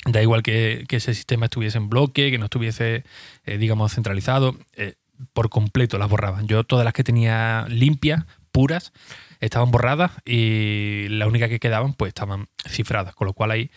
Da 0.05 0.23
igual 0.23 0.43
que, 0.43 0.87
ese 0.89 1.15
sistema 1.15 1.47
estuviese 1.47 1.79
en 1.79 1.89
bloque, 1.89 2.31
que 2.31 2.39
no 2.39 2.45
estuviese, 2.45 3.05
eh, 3.45 3.59
digamos, 3.59 3.95
centralizado, 3.95 4.57
eh, 4.77 4.95
por 5.33 5.51
completo 5.51 5.99
las 5.99 6.09
borraban. 6.09 6.47
Yo 6.47 6.65
todas 6.65 6.85
las 6.85 6.95
que 6.95 7.05
tenía 7.05 7.67
limpias, 7.69 8.25
puras, 8.53 8.93
estaban 9.41 9.71
borradas 9.71 10.13
y 10.25 11.07
la 11.09 11.27
única 11.27 11.49
que 11.49 11.59
quedaban 11.59 11.95
pues 11.95 12.11
estaban 12.11 12.49
cifradas, 12.69 13.15
con 13.15 13.27
lo 13.27 13.33
cual 13.33 13.51
ahí, 13.51 13.71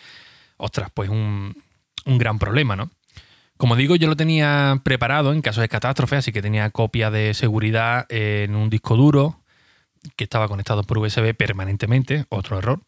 ostras, 0.58 0.90
pues 0.94 1.10
un, 1.10 1.56
un 2.06 2.18
gran 2.18 2.40
problema, 2.40 2.76
¿no? 2.76 2.92
Como 3.58 3.76
digo, 3.76 3.96
yo 3.96 4.08
lo 4.08 4.16
tenía 4.16 4.82
preparado 4.84 5.34
en 5.34 5.42
caso 5.42 5.62
de 5.62 5.70
catástrofe, 5.70 6.16
así 6.16 6.32
que 6.32 6.42
tenía 6.42 6.72
copia 6.72 7.12
de 7.12 7.36
seguridad 7.36 8.08
en 8.10 8.56
un 8.56 8.72
disco 8.72 8.96
duro 8.96 9.40
que 10.16 10.24
estaba 10.24 10.48
conectado 10.48 10.84
por 10.84 10.98
USB 10.98 11.36
permanentemente, 11.36 12.26
otro 12.30 12.58
error, 12.58 12.82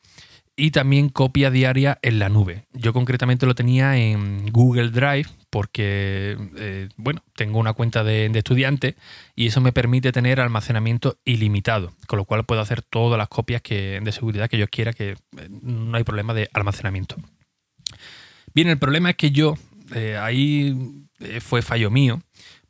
y 0.56 0.72
también 0.72 1.10
copia 1.10 1.50
diaria 1.50 1.98
en 2.02 2.20
la 2.20 2.30
nube. 2.30 2.66
Yo 2.74 2.94
concretamente 2.94 3.46
lo 3.46 3.56
tenía 3.56 3.98
en 3.98 4.52
Google 4.52 4.90
Drive 4.90 5.28
porque, 5.50 6.38
eh, 6.58 6.90
bueno, 6.96 7.24
tengo 7.36 7.60
una 7.60 7.74
cuenta 7.74 8.04
de, 8.04 8.26
estudiante 8.34 8.96
y 9.36 9.48
eso 9.48 9.62
me 9.62 9.72
permite 9.72 10.12
tener 10.12 10.40
almacenamiento 10.40 11.18
ilimitado, 11.26 11.94
con 12.08 12.18
lo 12.18 12.26
cual 12.26 12.44
puedo 12.44 12.62
hacer 12.62 12.82
todas 12.82 13.18
las 13.18 13.30
copias 13.30 13.62
que, 13.62 14.00
de 14.04 14.12
seguridad 14.12 14.50
que 14.50 14.58
yo 14.58 14.68
quiera, 14.68 14.94
que 14.94 15.12
eh, 15.12 15.18
no 15.62 15.98
hay 15.98 16.04
problema 16.04 16.34
de 16.34 16.50
almacenamiento. 16.54 17.16
Bien, 18.54 18.68
el 18.68 18.78
problema 18.78 19.12
es 19.12 19.16
que 19.16 19.32
yo, 19.32 19.56
eh, 19.96 20.18
ahí 20.20 21.08
fue 21.40 21.62
fallo 21.62 21.90
mío, 21.90 22.22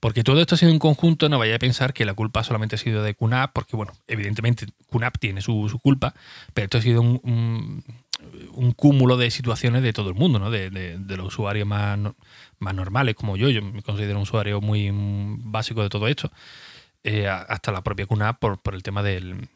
porque 0.04 0.26
todo 0.26 0.42
esto 0.42 0.56
ha 0.56 0.58
sido 0.58 0.74
un 0.74 0.80
conjunto, 0.80 1.30
no 1.30 1.40
vaya 1.40 1.56
a 1.56 1.60
pensar 1.60 1.94
que 1.94 2.04
la 2.04 2.14
culpa 2.14 2.44
solamente 2.44 2.76
ha 2.76 2.78
sido 2.78 3.04
de 3.04 3.16
QNAP, 3.16 3.54
porque 3.54 3.78
bueno, 3.78 3.94
evidentemente 4.06 4.66
QNAP 4.92 5.18
tiene 5.18 5.42
su, 5.42 5.80
culpa, 5.82 6.14
pero 6.54 6.66
esto 6.66 6.78
ha 6.80 6.82
sido 6.82 7.00
un, 7.00 7.86
cúmulo 8.76 9.16
de 9.16 9.32
situaciones 9.32 9.82
de 9.82 9.94
todo 9.94 10.10
el 10.10 10.16
mundo, 10.16 10.40
¿no? 10.40 10.52
de, 10.52 10.70
los 11.08 11.28
usuarios 11.28 11.66
más, 11.66 11.98
más 12.60 12.76
normales 12.76 13.16
como 13.16 13.38
yo, 13.38 13.50
yo 13.50 13.62
me 13.62 13.82
considero 13.82 14.18
un 14.18 14.24
usuario 14.24 14.60
muy 14.60 14.90
básico 14.92 15.82
de 15.82 15.88
todo 15.88 16.10
esto, 16.10 16.34
eh, 17.06 17.30
hasta 17.30 17.72
la 17.72 17.82
propia 17.82 18.06
QNAP 18.06 18.40
por, 18.40 18.60
por 18.60 18.76
el 18.76 18.84
tema 18.84 19.04
del, 19.04 19.48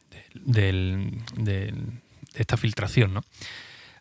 de 0.46 1.74
esta 2.36 2.56
filtración. 2.56 3.16
¿no? 3.16 3.22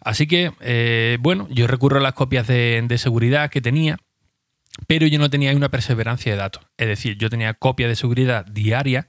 Así 0.06 0.28
que, 0.28 0.52
eh, 0.60 1.18
bueno, 1.18 1.48
yo 1.50 1.66
recurro 1.66 1.98
a 1.98 2.00
las 2.00 2.12
copias 2.12 2.46
de, 2.46 2.86
seguridad 2.96 3.50
que 3.50 3.60
tenía, 3.60 3.98
pero 4.86 5.06
yo 5.06 5.18
no 5.18 5.30
tenía 5.30 5.54
una 5.54 5.70
perseverancia 5.70 6.32
de 6.32 6.38
datos. 6.38 6.64
Es 6.76 6.88
decir, 6.88 7.16
yo 7.18 7.30
tenía 7.30 7.54
copia 7.54 7.88
de 7.88 7.96
seguridad 7.96 8.44
diaria, 8.46 9.06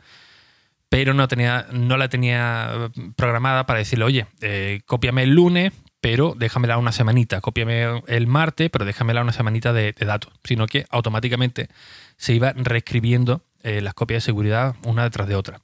pero 0.89 1.13
no, 1.13 1.27
tenía, 1.27 1.67
no 1.71 1.97
la 1.97 2.09
tenía 2.09 2.91
programada 3.15 3.65
para 3.65 3.79
decirle, 3.79 4.05
oye, 4.05 4.27
eh, 4.41 4.81
cópiame 4.85 5.23
el 5.23 5.31
lunes, 5.31 5.73
pero 5.99 6.35
déjamela 6.37 6.77
una 6.77 6.91
semanita, 6.91 7.41
cópiame 7.41 8.01
el 8.07 8.27
martes, 8.27 8.69
pero 8.69 8.85
déjamela 8.85 9.21
una 9.21 9.33
semanita 9.33 9.73
de, 9.73 9.93
datos, 9.93 10.31
sino 10.43 10.67
que 10.67 10.85
automáticamente 10.89 11.67
se 12.15 12.33
iba 12.33 12.53
reescribiendo 12.53 13.43
eh, 13.63 13.81
las 13.81 13.93
copias 13.93 14.23
de 14.23 14.25
seguridad 14.25 14.75
una 14.85 15.03
detrás 15.03 15.27
de 15.27 15.35
otra. 15.35 15.61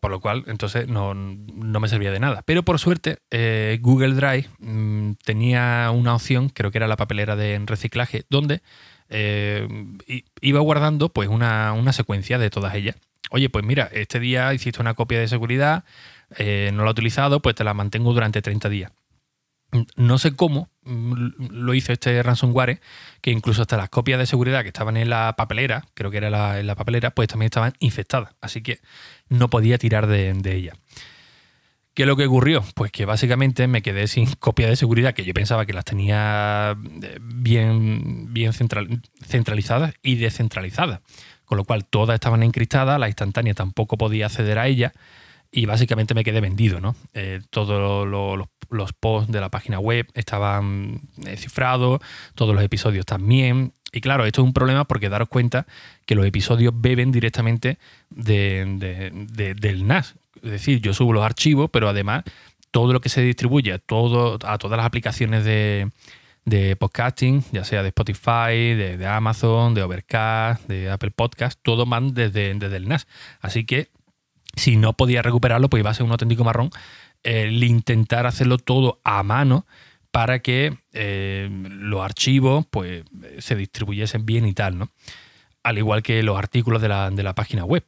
Por 0.00 0.10
lo 0.10 0.20
cual, 0.20 0.44
entonces 0.46 0.88
no, 0.88 1.14
me 1.14 1.88
servía 1.88 2.10
de 2.10 2.20
nada. 2.20 2.42
Pero 2.46 2.62
por 2.62 2.78
suerte, 2.78 3.18
eh, 3.30 3.78
Google 3.82 4.14
Drive 4.14 4.48
mm, 4.58 5.12
tenía 5.24 5.90
una 5.92 6.14
opción, 6.14 6.48
creo 6.48 6.70
que 6.70 6.78
era 6.78 6.88
la 6.88 6.96
papelera 6.96 7.36
de 7.36 7.60
reciclaje, 7.66 8.24
donde 8.30 8.62
eh, 9.10 9.68
iba 10.40 10.60
guardando 10.60 11.10
pues 11.10 11.28
una, 11.28 11.92
secuencia 11.92 12.38
de 12.38 12.48
todas 12.48 12.74
ellas. 12.74 12.96
Oye, 13.30 13.50
pues 13.50 13.64
mira, 13.64 13.90
este 13.92 14.18
día 14.20 14.52
hiciste 14.54 14.80
una 14.80 14.94
copia 14.94 15.20
de 15.20 15.28
seguridad, 15.28 15.84
eh, 16.36 16.70
no 16.72 16.82
la 16.82 16.88
he 16.88 16.92
utilizado, 16.92 17.40
pues 17.40 17.54
te 17.54 17.64
la 17.64 17.74
mantengo 17.74 18.12
durante 18.12 18.40
30 18.40 18.68
días. 18.70 18.92
No 19.96 20.18
sé 20.18 20.34
cómo 20.34 20.68
mm, 20.82 21.14
lo 21.50 21.74
hizo 21.74 21.92
este 21.92 22.22
ransomware, 22.22 22.80
que 23.20 23.30
incluso 23.30 23.62
hasta 23.62 23.76
las 23.76 23.88
copias 23.88 24.18
de 24.18 24.26
seguridad 24.26 24.62
que 24.62 24.68
estaban 24.68 24.96
en 24.96 25.10
la 25.10 25.34
papelera, 25.36 25.84
creo 25.94 26.10
que 26.10 26.16
era 26.16 26.58
en 26.58 26.66
la 26.66 26.74
papelera, 26.74 27.10
pues 27.10 27.28
también 27.28 27.46
estaban 27.46 27.74
infectadas. 27.78 28.34
Así 28.40 28.62
que 28.62 28.80
no 29.28 29.48
podía 29.48 29.78
tirar 29.78 30.06
de, 30.06 30.32
ella. 30.44 30.72
¿Qué 31.94 32.02
es 32.02 32.06
lo 32.06 32.16
que 32.16 32.26
ocurrió? 32.26 32.64
Pues 32.74 32.90
que 32.92 33.04
básicamente 33.04 33.66
me 33.66 33.82
quedé 33.82 34.08
sin 34.08 34.26
copia 34.34 34.68
de 34.68 34.76
seguridad, 34.76 35.14
que 35.14 35.24
yo 35.24 35.34
pensaba 35.34 35.66
que 35.66 35.72
las 35.72 35.84
tenía 35.84 36.76
eh, 37.02 37.18
bien, 37.20 38.32
bien 38.32 38.52
centralizadas 38.52 39.94
y 40.02 40.16
descentralizadas. 40.16 41.00
Con 41.44 41.58
lo 41.58 41.64
cual 41.64 41.84
todas 41.84 42.14
estaban 42.14 42.42
encriptadas, 42.42 42.98
la 42.98 43.08
instantánea 43.08 43.54
tampoco 43.54 43.98
podía 43.98 44.26
acceder 44.26 44.58
a 44.58 44.68
ella 44.68 44.92
y 45.52 45.66
básicamente 45.66 46.14
me 46.14 46.24
quedé 46.24 46.40
vendido, 46.40 46.80
¿no? 46.80 46.94
Eh, 47.14 47.40
todos 47.50 48.06
los, 48.06 48.92
posts 48.92 49.32
de 49.32 49.40
la 49.40 49.48
página 49.48 49.80
web 49.80 50.06
estaban 50.14 51.00
eh, 51.26 51.36
cifrados, 51.36 52.00
todos 52.34 52.54
los 52.54 52.62
episodios 52.62 53.04
también. 53.04 53.72
Y 53.92 54.00
claro, 54.00 54.24
esto 54.24 54.42
es 54.42 54.46
un 54.46 54.52
problema 54.52 54.84
porque 54.84 55.08
daros 55.08 55.28
cuenta 55.28 55.66
que 56.06 56.14
los 56.14 56.24
episodios 56.24 56.72
beben 56.76 57.10
directamente 57.10 57.78
del 58.10 59.86
NAS. 59.86 60.14
Es 60.42 60.50
decir, 60.50 60.80
yo 60.80 60.94
subo 60.94 61.12
los 61.12 61.24
archivos, 61.24 61.68
pero 61.72 61.88
además 61.88 62.22
todo 62.70 62.92
lo 62.92 63.00
que 63.00 63.08
se 63.08 63.20
distribuye 63.20 63.76
todo, 63.80 64.38
a 64.44 64.58
todas 64.58 64.76
las 64.76 64.86
aplicaciones 64.86 65.44
de, 65.44 65.90
podcasting, 66.78 67.44
ya 67.50 67.64
sea 67.64 67.82
de 67.82 67.88
Spotify, 67.88 68.74
de, 68.76 69.06
Amazon, 69.08 69.74
de 69.74 69.82
Overcast, 69.82 70.68
de 70.68 70.88
Apple 70.90 71.10
Podcast, 71.10 71.58
todo 71.60 71.84
van 71.86 72.14
desde, 72.14 72.54
desde 72.54 72.76
el 72.76 72.88
NAS. 72.88 73.08
Así 73.40 73.64
que 73.64 73.90
si 74.56 74.76
no 74.76 74.92
podía 74.92 75.22
recuperarlo, 75.22 75.68
pues 75.68 75.80
iba 75.80 75.90
a 75.90 75.94
ser 75.94 76.04
un 76.04 76.12
auténtico 76.12 76.44
marrón 76.44 76.70
el 77.22 77.62
intentar 77.62 78.26
hacerlo 78.26 78.58
todo 78.58 79.00
a 79.04 79.22
mano 79.22 79.66
para 80.10 80.40
que 80.40 80.76
eh, 80.92 81.48
los 81.50 82.02
archivos 82.02 82.66
pues, 82.70 83.04
se 83.38 83.54
distribuyesen 83.54 84.26
bien 84.26 84.46
y 84.46 84.54
tal, 84.54 84.78
¿no? 84.78 84.90
Al 85.62 85.78
igual 85.78 86.02
que 86.02 86.22
los 86.22 86.38
artículos 86.38 86.82
de 86.82 86.88
la, 86.88 87.34
página 87.34 87.64
web. 87.64 87.84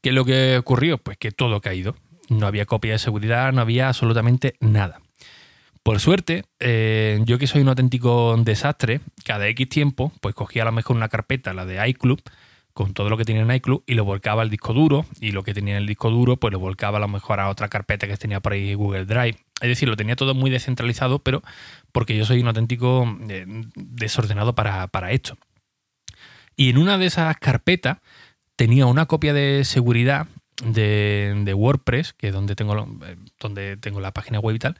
¿Qué 0.00 0.08
es 0.08 0.14
lo 0.14 0.24
que 0.24 0.56
ocurrió? 0.58 0.98
Pues 0.98 1.18
que 1.18 1.30
todo 1.30 1.56
ha 1.56 1.60
caído. 1.60 1.94
No 2.28 2.46
había 2.46 2.66
copia 2.66 2.92
de 2.92 2.98
seguridad, 2.98 3.52
no 3.52 3.60
había 3.60 3.88
absolutamente 3.88 4.54
nada. 4.60 5.00
Por 5.82 6.00
suerte, 6.00 6.44
eh, 6.60 7.20
yo 7.24 7.38
que 7.38 7.46
soy 7.46 7.62
un 7.62 7.68
auténtico 7.68 8.36
desastre, 8.38 9.00
cada 9.24 9.48
X 9.48 9.68
tiempo, 9.68 10.12
pues 10.20 10.34
cogía 10.34 10.62
a 10.62 10.66
lo 10.66 10.72
mejor 10.72 10.96
una 10.96 11.08
carpeta, 11.08 11.54
la 11.54 11.66
de 11.66 11.86
iClub, 11.88 12.20
con 12.78 12.94
todo 12.94 13.10
lo 13.10 13.16
que 13.16 13.24
tenía 13.24 13.42
en 13.42 13.50
iClub 13.50 13.82
y 13.88 13.94
lo 13.94 14.04
volcaba 14.04 14.42
al 14.42 14.50
disco 14.50 14.72
duro 14.72 15.04
y 15.20 15.32
lo 15.32 15.42
que 15.42 15.52
tenía 15.52 15.74
en 15.74 15.82
el 15.82 15.88
disco 15.88 16.10
duro 16.10 16.36
pues 16.36 16.52
lo 16.52 16.60
volcaba 16.60 16.98
a 16.98 17.00
lo 17.00 17.08
mejor 17.08 17.40
a 17.40 17.48
otra 17.48 17.66
carpeta 17.66 18.06
que 18.06 18.16
tenía 18.16 18.38
por 18.38 18.52
ahí 18.52 18.72
Google 18.74 19.04
Drive. 19.04 19.36
Es 19.60 19.68
decir, 19.68 19.88
lo 19.88 19.96
tenía 19.96 20.14
todo 20.14 20.32
muy 20.32 20.48
descentralizado, 20.48 21.18
pero 21.18 21.42
porque 21.90 22.16
yo 22.16 22.24
soy 22.24 22.40
un 22.40 22.46
auténtico 22.46 23.18
eh, 23.28 23.46
desordenado 23.74 24.54
para, 24.54 25.10
esto. 25.10 25.36
Y 26.54 26.70
en 26.70 26.78
una 26.78 26.98
de 26.98 27.06
esas 27.06 27.36
carpetas 27.38 27.98
tenía 28.54 28.86
una 28.86 29.06
copia 29.06 29.32
de 29.32 29.64
seguridad 29.64 30.28
de, 30.62 31.52
WordPress, 31.56 32.12
que 32.12 32.28
es 32.28 32.32
donde 32.32 32.54
tengo, 32.54 32.78
eh, 32.78 33.16
donde 33.40 33.76
tengo 33.76 33.98
la 33.98 34.12
página 34.12 34.38
web 34.38 34.54
y 34.54 34.60
tal, 34.60 34.78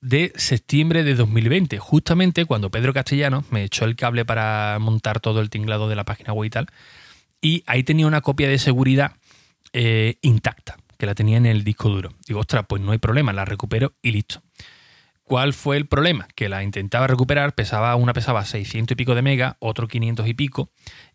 de 0.00 0.32
septiembre 0.36 1.02
de 1.02 1.16
2020, 1.16 1.80
justamente 1.80 2.44
cuando 2.44 2.70
Pedro 2.70 2.92
Castellano 2.92 3.44
me 3.50 3.64
echó 3.64 3.84
el 3.84 3.96
cable 3.96 4.24
para 4.24 4.78
montar 4.78 5.18
todo 5.18 5.40
el 5.40 5.50
tinglado 5.50 5.88
de 5.88 5.96
la 5.96 6.04
página 6.04 6.32
web 6.32 6.46
y 6.46 6.50
tal 6.50 6.68
y 7.42 7.64
ahí 7.66 7.82
tenía 7.82 8.06
una 8.06 8.22
copia 8.22 8.48
de 8.48 8.58
seguridad 8.58 9.16
eh, 9.74 10.16
intacta, 10.22 10.76
que 10.96 11.04
la 11.04 11.14
tenía 11.14 11.36
en 11.36 11.44
el 11.44 11.64
disco 11.64 11.90
duro. 11.90 12.14
Digo, 12.26 12.40
ostras, 12.40 12.64
pues 12.66 12.80
no 12.80 12.92
hay 12.92 12.98
problema, 12.98 13.34
la 13.34 13.44
recupero 13.44 13.92
y 14.00 14.12
listo. 14.12 14.40
¿Cuál 15.24 15.52
fue 15.52 15.76
el 15.76 15.86
problema? 15.86 16.28
Que 16.34 16.48
la 16.48 16.62
intentaba 16.62 17.06
recuperar, 17.06 17.54
pesaba, 17.54 17.94
una 17.96 18.12
pesaba 18.12 18.44
600 18.44 18.92
y 18.92 18.96
pico 18.96 19.14
de 19.14 19.22
mega, 19.22 19.56
otro 19.60 19.88
500 19.88 20.26
y 20.26 20.34
pico, 20.34 20.70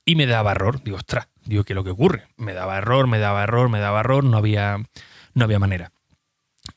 y 0.06 0.16
me 0.16 0.26
daba 0.26 0.52
error. 0.52 0.84
Digo, 0.84 0.98
ostras, 0.98 1.28
digo, 1.46 1.64
¿qué 1.64 1.74
es 1.74 1.76
lo 1.76 1.84
que 1.84 1.92
ocurre? 1.92 2.24
Me 2.36 2.54
daba 2.54 2.78
error, 2.78 3.08
me 3.08 3.20
daba 3.20 3.44
error, 3.44 3.70
me 3.70 3.80
daba 3.80 4.02
error, 4.02 4.24
no 4.24 4.38
había, 4.38 4.78
no 5.34 5.44
había 5.44 5.60
manera. 5.60 5.92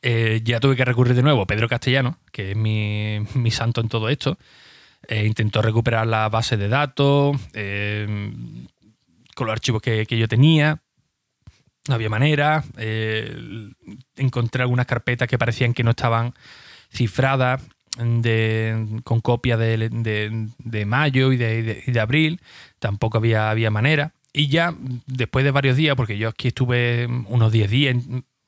Eh, 0.01 0.41
ya 0.43 0.59
tuve 0.59 0.75
que 0.75 0.85
recurrir 0.85 1.15
de 1.15 1.23
nuevo 1.23 1.45
Pedro 1.45 1.67
Castellano, 1.67 2.19
que 2.31 2.51
es 2.51 2.57
mi, 2.57 3.51
santo 3.51 3.81
en 3.81 3.89
todo 3.89 4.09
esto. 4.09 4.37
Eh, 5.07 5.25
intentó 5.25 5.61
recuperar 5.61 6.07
la 6.07 6.29
base 6.29 6.57
de 6.57 6.67
datos, 6.69 7.37
con 9.35 9.47
los 9.47 9.53
archivos 9.53 9.81
que, 9.81 10.05
yo 10.05 10.27
tenía. 10.27 10.81
No 11.87 11.95
había 11.95 12.09
manera. 12.09 12.63
Eh, 12.77 13.71
encontré 14.15 14.61
algunas 14.61 14.85
carpetas 14.85 15.27
que 15.27 15.37
parecían 15.37 15.73
que 15.73 15.83
no 15.83 15.91
estaban 15.91 16.33
cifradas 16.91 17.61
con 19.03 19.21
copia 19.21 19.57
de, 19.57 20.85
mayo 20.85 21.31
y 21.31 21.37
de, 21.37 21.99
abril. 21.99 22.41
Tampoco 22.79 23.17
había, 23.17 23.49
había 23.49 23.71
manera. 23.71 24.13
Y 24.33 24.47
ya 24.47 24.73
después 25.07 25.43
de 25.43 25.51
varios 25.51 25.75
días, 25.75 25.95
porque 25.95 26.17
yo 26.17 26.29
aquí 26.29 26.49
estuve 26.49 27.07
unos 27.27 27.51
10 27.51 27.69
días, 27.69 27.97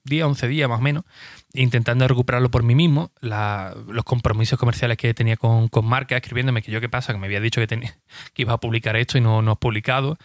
10, 0.06 0.24
11 0.24 0.48
días 0.48 0.70
más 0.70 0.80
o 0.80 0.82
menos, 0.82 1.04
intentando 1.54 2.08
recuperarlo 2.08 2.50
por 2.50 2.64
mí 2.64 2.74
mismo, 2.74 3.12
los 3.22 4.04
compromisos 4.04 4.58
comerciales 4.58 4.98
que 4.98 5.14
tenía 5.14 5.38
con, 5.38 5.68
con 5.68 5.86
marcas, 5.86 6.18
escribiéndome 6.18 6.64
que 6.64 6.72
yo 6.72 6.82
qué 6.82 6.90
pasa, 6.90 7.14
que 7.14 7.20
me 7.20 7.28
había 7.28 7.40
dicho 7.40 7.62
que, 7.62 7.68
tenía, 7.68 7.96
que 8.34 8.42
iba 8.42 8.54
a 8.54 8.60
publicar 8.60 8.96
esto 8.96 9.18
y 9.18 9.22
no, 9.22 9.42
no 9.42 9.54
he 9.54 9.56
publicado, 9.56 10.18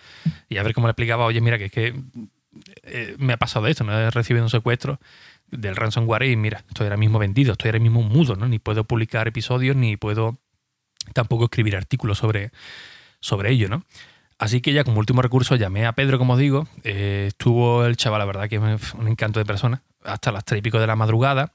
y 0.49 0.56
a 0.56 0.62
ver 0.62 0.73
cómo 0.73 0.87
le 0.87 0.92
explicaba, 0.92 1.26
oye, 1.26 1.40
mira, 1.40 1.58
que 1.58 1.66
es 1.66 1.73
que 1.73 1.94
eh, 2.82 3.14
me 3.18 3.35
ha 3.35 3.37
pasado 3.37 3.66
esto, 3.66 3.85
no 3.85 3.92
he 3.92 4.11
recibido 4.11 4.44
un 4.44 4.50
secuestro 4.50 5.00
del 5.50 5.76
ransomware 5.76 6.25
y 6.25 6.37
mira, 6.37 6.64
estoy 6.68 6.87
ahora 6.87 6.97
mismo 6.97 7.18
vendido, 7.18 7.52
estoy 7.52 7.68
ahora 7.68 7.78
mismo 7.78 8.02
mudo, 8.02 8.37
¿no? 8.37 8.49
Ni 8.49 8.58
puedo 8.58 8.85
publicar 8.85 9.28
episodios, 9.28 9.76
ni 9.76 9.97
puedo 9.97 10.38
tampoco 11.12 11.44
escribir 11.44 11.76
artículos 11.76 12.18
sobre, 12.18 12.52
sobre 13.20 13.50
ello, 13.50 13.68
¿no? 13.68 13.85
Así 14.38 14.61
que 14.61 14.73
ya 14.73 14.85
como 14.85 15.00
último 15.00 15.21
recurso 15.21 15.57
llamé 15.57 15.85
a 15.85 15.92
Pedro, 15.92 16.16
como 16.16 16.37
digo. 16.37 16.68
Eh, 16.85 17.25
estuvo 17.28 17.85
el 17.85 17.97
chaval, 17.97 18.21
la 18.21 18.25
verdad 18.25 18.49
que 18.49 18.57
es 18.57 18.95
un 18.95 19.09
encanto 19.09 19.40
de 19.40 19.45
persona, 19.45 19.83
hasta 20.04 20.30
las 20.30 20.45
tres 20.45 20.61
y 20.61 20.62
pico 20.62 20.78
de 20.78 20.87
la 20.87 20.95
madrugada. 20.95 21.52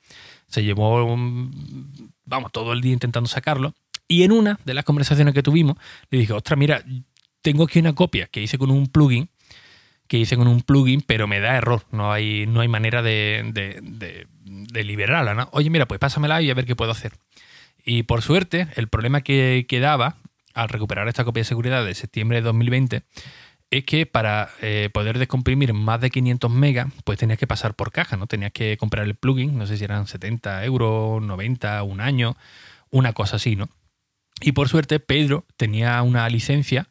Se 0.48 0.64
llevó, 0.64 1.06
vamos, 2.26 2.52
todo 2.52 2.74
el 2.74 2.82
día 2.82 2.94
intentando 2.94 3.30
sacarlo. 3.30 3.74
Y 4.08 4.24
en 4.24 4.34
una 4.34 4.60
de 4.66 4.74
las 4.74 4.84
conversaciones 4.84 5.34
que 5.34 5.42
tuvimos, 5.42 5.78
le 6.12 6.20
dije, 6.20 6.34
ostras, 6.34 6.60
mira, 6.60 6.84
tengo 7.42 7.64
aquí 7.64 7.80
una 7.80 7.96
copia 7.96 8.28
que 8.28 8.42
hice 8.42 8.58
con 8.58 8.70
un 8.70 8.88
plugin, 8.88 9.30
que 10.08 10.18
hice 10.18 10.36
con 10.36 10.50
un 10.50 10.62
plugin, 10.62 11.02
pero 11.02 11.26
me 11.26 11.40
da 11.40 11.56
error. 11.56 11.84
No 11.92 12.12
hay, 12.12 12.46
no 12.48 12.60
hay 12.60 12.68
manera 12.68 13.02
de, 13.02 14.28
liberarla. 14.74 15.34
¿no? 15.34 15.48
Oye, 15.54 15.70
mira, 15.70 15.88
pues 15.88 16.02
pásamela 16.02 16.42
y 16.42 16.50
a 16.50 16.54
ver 16.54 16.66
qué 16.66 16.76
puedo 16.76 16.92
hacer. 16.92 17.14
Y 17.86 18.04
por 18.04 18.22
suerte, 18.22 18.68
el 18.76 18.90
problema 18.90 19.22
que, 19.22 19.66
que 19.70 19.80
daba 19.80 20.18
al 20.54 20.70
recuperar 20.70 21.08
esta 21.08 21.24
copia 21.24 21.42
de 21.42 21.46
seguridad 21.46 21.86
de 21.86 21.96
septiembre 21.96 22.38
de 22.38 22.44
2020 22.44 23.04
es 23.72 23.86
que 23.86 24.06
para 24.06 24.50
eh, 24.62 24.90
poder 24.94 25.18
descomprimir 25.18 25.74
más 25.74 26.00
de 26.00 26.12
500 26.12 26.52
megas, 26.52 26.88
pues 27.06 27.18
tenías 27.18 27.40
que 27.40 27.48
pasar 27.48 27.74
por 27.74 27.92
caja, 27.92 28.18
¿no? 28.18 28.28
Tenías 28.28 28.52
que 28.52 28.78
comprar 28.78 29.06
el 29.06 29.16
plugin, 29.16 29.58
no 29.58 29.66
sé 29.66 29.78
si 29.78 29.84
eran 29.84 30.06
70 30.06 30.64
euros, 30.66 31.24
90, 31.24 31.82
un 31.82 32.00
año, 32.00 32.38
una 32.92 33.14
cosa 33.14 33.38
así, 33.38 33.56
¿no? 33.56 33.70
Y 34.42 34.52
por 34.52 34.70
suerte, 34.70 35.00
Pedro 35.00 35.46
tenía 35.58 36.00
una 36.04 36.30
licencia 36.30 36.88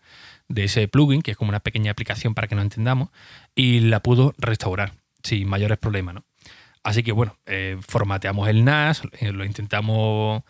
de 0.48 0.64
ese 0.64 0.88
plugin, 0.88 1.22
que 1.22 1.30
es 1.30 1.36
como 1.36 1.50
una 1.50 1.60
pequeña 1.60 1.92
aplicación 1.92 2.34
para 2.34 2.48
que 2.48 2.56
nos 2.56 2.64
entendamos, 2.64 3.10
y 3.54 3.80
la 3.80 4.00
pudo 4.00 4.34
restaurar 4.36 4.94
sin 5.22 5.48
mayores 5.48 5.78
problemas, 5.78 6.16
¿no? 6.16 6.24
Así 6.82 7.04
que 7.04 7.12
bueno, 7.12 7.38
eh, 7.46 7.78
formateamos 7.86 8.48
el 8.48 8.64
NAS, 8.64 9.02
eh, 9.20 9.30
lo 9.30 9.44
intentamos 9.44 10.42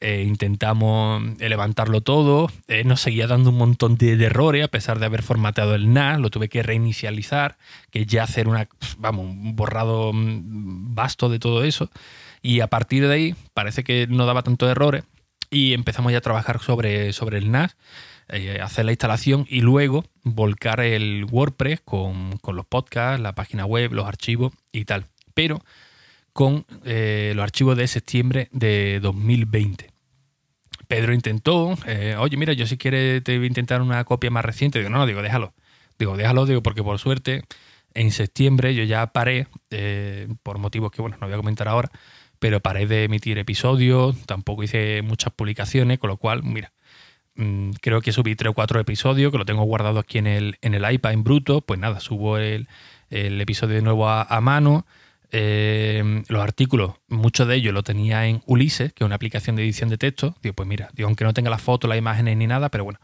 eh, 0.00 0.24
intentamos 0.26 1.22
eh, 1.40 1.48
levantarlo 1.48 2.02
todo, 2.02 2.50
eh, 2.68 2.84
nos 2.84 3.00
seguía 3.00 3.26
dando 3.26 3.48
un 3.48 3.56
montón 3.56 3.96
de, 3.96 4.12
errores 4.22 4.62
a 4.64 4.68
pesar 4.68 4.98
de 4.98 5.06
haber 5.06 5.22
formateado 5.22 5.74
el 5.74 5.92
NAS, 5.94 6.20
lo 6.20 6.28
tuve 6.28 6.50
que 6.50 6.62
reinicializar, 6.62 7.56
que 7.90 8.04
ya 8.04 8.24
hacer 8.24 8.46
un 8.46 9.56
borrado 9.56 10.12
mm, 10.12 10.94
vasto 10.94 11.30
de 11.30 11.38
todo 11.38 11.64
eso. 11.64 11.90
Y 12.42 12.60
a 12.60 12.66
partir 12.66 13.08
de 13.08 13.14
ahí 13.14 13.34
parece 13.54 13.84
que 13.84 14.06
no 14.06 14.26
daba 14.26 14.42
tantos 14.42 14.70
errores 14.70 15.04
y 15.50 15.72
empezamos 15.72 16.12
ya 16.12 16.18
a 16.18 16.22
trabajar 16.22 16.60
sobre, 16.60 17.14
sobre 17.14 17.38
el 17.38 17.50
NAS, 17.50 17.76
hacer 18.60 18.84
la 18.84 18.92
instalación 18.92 19.46
y 19.48 19.60
luego 19.60 20.04
volcar 20.24 20.80
el 20.80 21.24
WordPress 21.30 21.80
con, 21.84 22.36
con 22.38 22.56
los 22.56 22.66
podcasts, 22.66 23.22
la 23.22 23.34
página 23.34 23.64
web, 23.64 23.92
los 23.92 24.06
archivos 24.06 24.52
y 24.72 24.84
tal. 24.84 25.06
Pero 25.32 25.62
con 26.36 26.66
eh, 26.84 27.32
los 27.34 27.42
archivos 27.42 27.78
de 27.78 27.88
septiembre 27.88 28.50
de 28.52 29.00
2020. 29.00 29.90
Pedro 30.86 31.14
intentó, 31.14 31.78
eh, 31.86 32.14
oye, 32.18 32.36
mira, 32.36 32.52
yo 32.52 32.66
si 32.66 32.76
quieres 32.76 33.24
te 33.24 33.38
voy 33.38 33.46
a 33.46 33.48
intentar 33.48 33.80
una 33.80 34.04
copia 34.04 34.30
más 34.30 34.44
reciente. 34.44 34.78
Digo, 34.78 34.90
no, 34.90 34.98
no, 34.98 35.06
digo, 35.06 35.22
déjalo. 35.22 35.54
Digo, 35.98 36.14
déjalo, 36.14 36.44
digo, 36.44 36.62
porque 36.62 36.82
por 36.82 36.98
suerte 36.98 37.44
en 37.94 38.12
septiembre 38.12 38.74
yo 38.74 38.84
ya 38.84 39.06
paré, 39.06 39.46
eh, 39.70 40.28
por 40.42 40.58
motivos 40.58 40.92
que 40.92 41.00
bueno, 41.00 41.16
no 41.18 41.26
voy 41.26 41.32
a 41.32 41.38
comentar 41.38 41.68
ahora, 41.68 41.90
pero 42.38 42.60
paré 42.60 42.86
de 42.86 43.04
emitir 43.04 43.38
episodios, 43.38 44.14
tampoco 44.26 44.62
hice 44.62 45.00
muchas 45.00 45.32
publicaciones, 45.32 45.98
con 45.98 46.10
lo 46.10 46.18
cual, 46.18 46.42
mira, 46.42 46.70
mm, 47.36 47.70
creo 47.80 48.02
que 48.02 48.12
subí 48.12 48.36
tres 48.36 48.50
o 48.50 48.52
cuatro 48.52 48.78
episodios, 48.78 49.32
que 49.32 49.38
lo 49.38 49.46
tengo 49.46 49.62
guardado 49.62 50.00
aquí 50.00 50.18
en 50.18 50.26
el, 50.26 50.58
en 50.60 50.74
el 50.74 50.92
iPad 50.92 51.14
en 51.14 51.24
bruto, 51.24 51.62
pues 51.62 51.80
nada, 51.80 51.98
subo 52.00 52.36
el, 52.36 52.68
episodio 53.08 53.76
de 53.76 53.82
nuevo 53.82 54.06
a, 54.10 54.40
mano. 54.42 54.84
Eh, 55.32 56.22
los 56.28 56.42
artículos, 56.42 56.94
muchos 57.08 57.48
de 57.48 57.56
ellos 57.56 57.74
lo 57.74 57.82
tenía 57.82 58.26
en 58.26 58.42
Ulises, 58.46 58.92
que 58.92 59.04
es 59.04 59.06
una 59.06 59.16
aplicación 59.16 59.56
de 59.56 59.64
edición 59.64 59.88
de 59.88 59.98
texto. 59.98 60.36
Digo, 60.42 60.54
pues 60.54 60.68
mira, 60.68 60.88
digo, 60.94 61.08
aunque 61.08 61.24
no 61.24 61.34
tenga 61.34 61.50
las 61.50 61.62
fotos, 61.62 61.88
las 61.88 61.98
imágenes 61.98 62.36
ni 62.36 62.46
nada, 62.46 62.68
pero 62.70 62.84
bueno, 62.84 63.00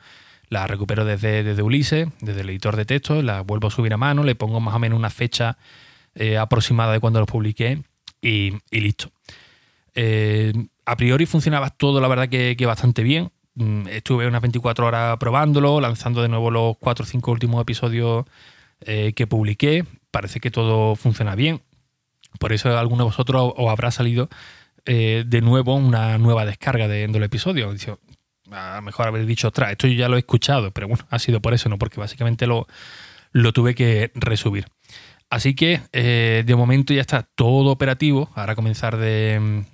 la 0.48 0.66
recupero 0.66 1.04
desde, 1.04 1.42
desde 1.42 1.62
Ulises, 1.62 2.08
desde 2.20 2.42
el 2.42 2.50
editor 2.50 2.76
de 2.76 2.84
texto, 2.84 3.22
la 3.22 3.40
vuelvo 3.42 3.68
a 3.68 3.70
subir 3.70 3.92
a 3.94 3.96
mano, 3.96 4.22
le 4.22 4.34
pongo 4.34 4.60
más 4.60 4.74
o 4.74 4.78
menos 4.78 4.98
una 4.98 5.10
fecha 5.10 5.56
eh, 6.14 6.38
aproximada 6.38 6.92
de 6.92 7.00
cuando 7.00 7.20
los 7.20 7.28
publiqué 7.28 7.82
y, 8.20 8.52
listo. 8.70 9.10
Eh, 9.94 10.52
a 10.84 10.96
priori 10.96 11.26
funcionaba 11.26 11.70
todo, 11.70 12.00
la 12.00 12.08
verdad, 12.08 12.28
que, 12.28 12.66
bastante 12.66 13.02
bien. 13.02 13.30
Mm, 13.54 13.88
estuve 13.88 14.26
unas 14.26 14.40
24 14.40 14.86
horas 14.86 15.16
probándolo, 15.18 15.80
lanzando 15.80 16.22
de 16.22 16.28
nuevo 16.28 16.50
los 16.50 16.76
4 16.78 17.04
o 17.04 17.06
5 17.06 17.30
últimos 17.30 17.60
episodios 17.60 18.24
que 18.84 19.26
publiqué. 19.28 19.84
Parece 20.10 20.40
que 20.40 20.50
todo 20.50 20.96
funciona 20.96 21.36
bien. 21.36 21.60
Por 22.38 22.52
eso 22.52 22.76
alguno 22.78 23.04
de 23.04 23.10
vosotros 23.10 23.52
os 23.56 23.70
habrá 23.70 23.90
salido 23.90 24.28
de 24.84 25.40
nuevo 25.42 25.76
una 25.76 26.18
nueva 26.18 26.44
descarga 26.44 26.88
de, 26.88 27.06
los 27.06 27.22
episodios 27.22 27.86
a 28.50 28.76
lo 28.76 28.82
mejor 28.82 29.08
haber 29.08 29.26
dicho, 29.26 29.48
ostras, 29.48 29.72
esto 29.72 29.86
yo 29.86 29.94
ya 29.94 30.08
lo 30.08 30.16
he 30.16 30.20
escuchado, 30.20 30.70
pero 30.72 30.88
bueno, 30.88 31.04
ha 31.10 31.18
sido 31.18 31.40
por 31.40 31.54
eso, 31.54 31.68
¿no? 31.68 31.78
Porque 31.78 32.00
básicamente 32.00 32.46
lo, 32.46 32.66
lo 33.32 33.52
tuve 33.52 33.74
que 33.74 34.10
resubir. 34.14 34.66
Así 35.30 35.54
que 35.54 35.80
eh, 35.92 36.42
de 36.44 36.56
momento 36.56 36.92
ya 36.92 37.00
está 37.00 37.22
todo 37.22 37.70
operativo, 37.70 38.30
ahora 38.34 38.54
comenzar 38.54 38.98
de, 38.98 39.64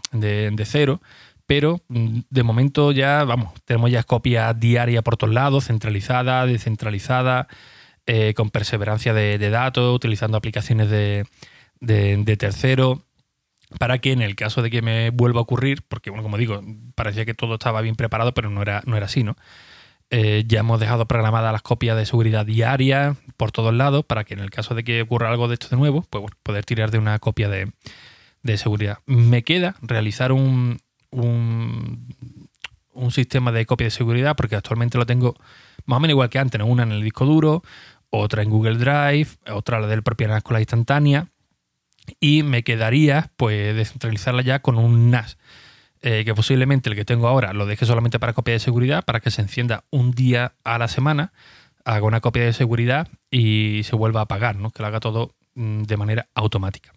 cero, 0.64 1.00
pero 1.46 1.80
mm, 1.88 2.20
de 2.30 2.42
momento 2.44 2.92
ya, 2.92 3.24
vamos, 3.24 3.52
tenemos 3.64 3.90
ya 3.90 4.04
copias 4.04 4.58
diarias 4.58 5.02
por 5.02 5.16
todos 5.16 5.34
lados, 5.34 5.66
centralizada, 5.66 6.46
descentralizada, 6.46 7.48
eh, 8.06 8.34
con 8.34 8.50
perseverancia 8.50 9.12
de, 9.12 9.50
datos, 9.50 9.94
utilizando 9.94 10.36
aplicaciones 10.36 10.90
de, 10.90 11.26
de 11.80 12.36
tercero 12.36 13.04
para 13.78 13.98
que 13.98 14.12
en 14.12 14.22
el 14.22 14.34
caso 14.34 14.62
de 14.62 14.70
que 14.70 14.80
me 14.80 15.10
vuelva 15.10 15.40
a 15.40 15.42
ocurrir, 15.42 15.82
porque 15.86 16.10
bueno, 16.10 16.22
como 16.22 16.38
digo, 16.38 16.62
parecía 16.94 17.24
que 17.24 17.34
todo 17.34 17.54
estaba 17.54 17.82
bien 17.82 17.96
preparado, 17.96 18.32
pero 18.32 18.48
no 18.48 18.62
era, 18.62 18.82
no 18.86 18.96
era 18.96 19.06
así, 19.06 19.24
¿no? 19.24 19.36
Eh, 20.10 20.44
ya 20.46 20.60
hemos 20.60 20.80
dejado 20.80 21.06
programadas 21.06 21.52
las 21.52 21.60
copias 21.60 21.94
de 21.94 22.06
seguridad 22.06 22.46
diaria 22.46 23.16
por 23.36 23.52
todos 23.52 23.74
lados 23.74 24.06
para 24.06 24.24
que 24.24 24.32
en 24.32 24.40
el 24.40 24.48
caso 24.48 24.74
de 24.74 24.82
que 24.82 25.02
ocurra 25.02 25.28
algo 25.28 25.48
de 25.48 25.54
esto 25.54 25.68
de 25.68 25.76
nuevo, 25.76 26.02
pues 26.08 26.24
poder 26.42 26.64
tirar 26.64 26.90
de 26.90 26.96
una 26.98 27.18
copia 27.18 27.50
de, 27.50 27.72
seguridad. 28.56 29.00
Me 29.04 29.42
queda 29.44 29.76
realizar 29.82 30.32
un, 30.32 30.78
un, 31.10 32.08
sistema 33.10 33.52
de 33.52 33.66
copia 33.66 33.88
de 33.88 33.90
seguridad 33.90 34.34
porque 34.36 34.56
actualmente 34.56 34.96
lo 34.96 35.04
tengo 35.04 35.34
más 35.84 35.98
o 35.98 36.00
menos 36.00 36.12
igual 36.12 36.30
que 36.30 36.38
antes, 36.38 36.60
una 36.62 36.84
en 36.84 36.92
el 36.92 37.02
disco 37.02 37.26
duro, 37.26 37.62
otra 38.08 38.42
en 38.42 38.48
Google 38.48 38.78
Drive, 38.78 39.28
otra 39.52 39.80
la 39.80 39.86
del 39.86 40.02
propio 40.02 40.28
con 40.42 40.54
la 40.54 40.60
instantánea 40.60 41.28
y 42.20 42.42
me 42.42 42.62
quedaría 42.62 43.30
pues 43.36 43.74
descentralizarla 43.74 44.42
ya 44.42 44.60
con 44.60 44.78
un 44.78 45.10
NAS. 45.10 45.38
Eh, 46.00 46.24
que 46.24 46.32
posiblemente 46.32 46.88
el 46.88 46.94
que 46.94 47.04
tengo 47.04 47.26
ahora 47.26 47.52
lo 47.52 47.66
deje 47.66 47.84
solamente 47.84 48.20
para 48.20 48.32
copia 48.32 48.54
de 48.54 48.60
seguridad, 48.60 49.04
para 49.04 49.18
que 49.18 49.32
se 49.32 49.42
encienda 49.42 49.82
un 49.90 50.12
día 50.12 50.52
a 50.62 50.78
la 50.78 50.86
semana, 50.86 51.32
haga 51.84 52.06
una 52.06 52.20
copia 52.20 52.44
de 52.44 52.52
seguridad 52.52 53.08
y 53.32 53.82
se 53.82 53.96
vuelva 53.96 54.20
a 54.20 54.22
apagar, 54.24 54.54
¿no? 54.56 54.70
que 54.70 54.80
lo 54.80 54.86
haga 54.86 55.00
todo 55.00 55.34
mm, 55.54 55.82
de 55.82 55.96
manera 55.96 56.28
automática. 56.34 56.92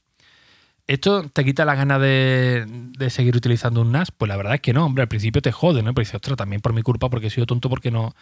¿Esto 0.86 1.24
te 1.30 1.46
quita 1.46 1.64
la 1.64 1.76
gana 1.76 2.00
de, 2.00 2.90
seguir 3.10 3.36
utilizando 3.36 3.82
un 3.82 3.92
NAS? 3.92 4.12
Pues 4.12 4.28
la 4.28 4.36
verdad 4.36 4.56
es 4.56 4.62
que 4.62 4.74
no, 4.74 4.86
hombre, 4.86 5.04
al 5.04 5.08
principio 5.08 5.42
te 5.42 5.52
jode, 5.52 5.84
¿no? 5.84 5.94
Pero 5.94 6.02
dices, 6.02 6.16
ostras, 6.16 6.38
también 6.38 6.62
por 6.62 6.74
mi 6.74 6.82
culpa 6.82 7.10
porque 7.10 7.28
he 7.28 7.30
sido 7.30 7.46
tonto 7.46 7.70
porque 7.70 7.92
no 7.92 8.14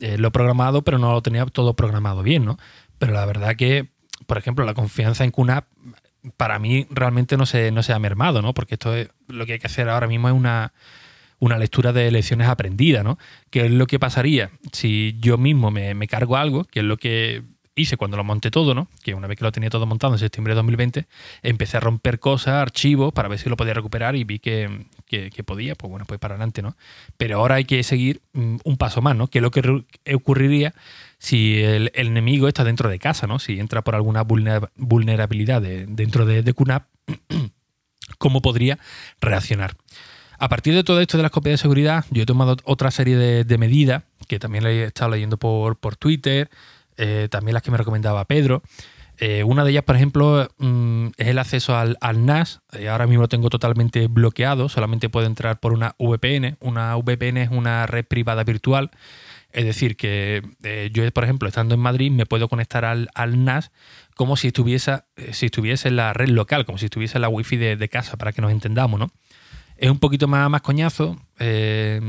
eh, 0.00 0.18
lo 0.18 0.28
he 0.28 0.30
programado, 0.30 0.82
pero 0.82 0.98
no 0.98 1.12
lo 1.12 1.22
tenía 1.22 1.46
todo 1.46 1.74
programado 1.74 2.22
bien, 2.22 2.44
¿no? 2.44 2.58
Pero 2.98 3.12
la 3.12 3.24
verdad 3.24 3.54
que, 3.56 3.90
por 4.26 4.36
ejemplo, 4.36 4.64
la 4.64 4.74
confianza 4.74 5.24
en 5.24 5.30
QNAP 5.30 5.66
para 6.36 6.58
mí 6.58 6.86
realmente 6.90 7.36
no 7.36 7.46
se, 7.46 7.70
no 7.70 7.82
se 7.82 7.92
ha 7.92 7.98
mermado, 7.98 8.42
¿no? 8.42 8.54
Porque 8.54 8.74
esto 8.74 8.94
es, 8.94 9.10
lo 9.28 9.46
que 9.46 9.54
hay 9.54 9.58
que 9.58 9.66
hacer 9.66 9.88
ahora 9.88 10.06
mismo 10.06 10.28
es 10.28 10.34
una, 10.34 10.72
lectura 11.58 11.92
de 11.92 12.10
lecciones 12.10 12.48
aprendidas, 12.48 13.04
¿no? 13.04 13.18
¿Qué 13.50 13.66
es 13.66 13.70
lo 13.70 13.86
que 13.86 13.98
pasaría 13.98 14.50
si 14.72 15.16
yo 15.20 15.38
mismo 15.38 15.70
me, 15.70 15.94
me, 15.94 16.08
cargo 16.08 16.36
algo, 16.36 16.64
que 16.64 16.80
es 16.80 16.84
lo 16.84 16.96
que 16.96 17.42
hice 17.78 17.96
cuando 17.96 18.16
lo 18.16 18.24
monté 18.24 18.50
todo, 18.50 18.74
¿no? 18.74 18.88
Que 19.02 19.14
una 19.14 19.26
vez 19.26 19.38
que 19.38 19.44
lo 19.44 19.52
tenía 19.52 19.70
todo 19.70 19.86
montado 19.86 20.12
en 20.12 20.18
septiembre 20.18 20.52
de 20.52 20.56
2020, 20.56 21.06
empecé 21.42 21.76
a 21.76 21.80
romper 21.80 22.18
cosas, 22.18 22.54
archivos, 22.54 23.12
para 23.12 23.28
ver 23.28 23.38
si 23.38 23.48
lo 23.48 23.56
podía 23.56 23.74
recuperar 23.74 24.16
y 24.16 24.24
vi 24.24 24.38
que, 24.38 24.86
podía, 25.46 25.74
pues 25.74 25.90
bueno, 25.90 26.04
pues 26.06 26.20
para 26.20 26.34
adelante, 26.34 26.62
¿no? 26.62 26.76
Pero 27.16 27.38
ahora 27.38 27.56
hay 27.56 27.64
que 27.64 27.82
seguir 27.82 28.20
mm, 28.32 28.56
un 28.64 28.76
paso 28.76 29.00
más, 29.00 29.16
¿no? 29.16 29.28
Que 29.28 29.38
es 29.38 29.42
lo 29.42 29.50
que 29.50 29.84
ocurriría 30.14 30.74
si 31.18 31.62
el, 31.62 31.90
enemigo 31.94 32.48
está 32.48 32.64
dentro 32.64 32.88
de 32.88 32.98
casa, 32.98 33.26
¿no? 33.26 33.38
Si 33.38 33.58
entra 33.58 33.82
por 33.82 33.94
alguna 33.94 34.22
vulnerabilidad 34.76 35.62
dentro 35.62 36.26
de, 36.26 36.42
de 36.42 36.54
QNAP, 36.54 36.86
¿cómo 38.18 38.40
podría 38.42 38.78
reaccionar? 39.20 39.76
A 40.38 40.48
partir 40.48 40.74
de 40.74 40.84
todo 40.84 41.00
esto 41.00 41.16
de 41.16 41.24
las 41.24 41.32
copias 41.32 41.54
de 41.54 41.58
seguridad, 41.58 42.04
yo 42.10 42.22
he 42.22 42.26
tomado 42.26 42.56
otra 42.64 42.92
serie 42.92 43.16
de, 43.16 43.58
medidas 43.58 44.04
que 44.28 44.38
también 44.38 44.66
he 44.66 44.84
estado 44.84 45.10
leyendo 45.10 45.36
por, 45.36 45.76
por 45.76 45.96
Twitter, 45.96 46.48
eh, 46.96 47.26
también 47.30 47.54
las 47.54 47.62
que 47.64 47.72
me 47.72 47.76
recomendaba 47.76 48.24
Pedro. 48.24 48.62
Eh, 49.20 49.42
una 49.42 49.64
de 49.64 49.72
ellas, 49.72 49.82
por 49.82 49.96
ejemplo, 49.96 50.48
mm, 50.58 51.08
es 51.16 51.26
el 51.26 51.38
acceso 51.40 51.76
al, 51.76 51.96
NAS. 52.24 52.60
Eh, 52.72 52.88
ahora 52.88 53.08
mismo 53.08 53.22
lo 53.22 53.28
tengo 53.28 53.50
totalmente 53.50 54.06
bloqueado, 54.06 54.68
solamente 54.68 55.08
puedo 55.08 55.26
entrar 55.26 55.58
por 55.58 55.72
una 55.72 55.96
VPN. 55.98 56.56
Una 56.60 56.94
VPN 56.94 57.38
es 57.38 57.50
una 57.50 57.86
red 57.86 58.04
privada 58.04 58.44
virtual 58.44 58.92
es 59.52 59.64
decir, 59.64 59.96
que 59.96 60.42
eh, 60.62 60.90
yo, 60.92 61.10
por 61.12 61.24
ejemplo, 61.24 61.48
estando 61.48 61.74
en 61.74 61.80
Madrid, 61.80 62.10
me 62.10 62.26
puedo 62.26 62.48
conectar 62.48 62.84
al, 62.84 63.08
NAS 63.44 63.70
como 64.14 64.36
si 64.36 64.48
estuviese, 64.48 65.00
eh, 65.16 65.32
si 65.32 65.46
estuviese 65.46 65.88
en 65.88 65.96
la 65.96 66.12
red 66.12 66.28
local, 66.28 66.66
como 66.66 66.78
si 66.78 66.86
estuviese 66.86 67.18
en 67.18 67.22
la 67.22 67.28
wifi 67.28 67.56
de, 67.56 67.76
de 67.76 67.88
casa, 67.88 68.16
para 68.16 68.32
que 68.32 68.42
nos 68.42 68.52
entendamos, 68.52 69.00
¿no? 69.00 69.10
Es 69.78 69.90
un 69.90 69.98
poquito 70.00 70.26
más, 70.26 70.50
más 70.50 70.60
coñazo. 70.60 71.16
Eh, 71.38 72.00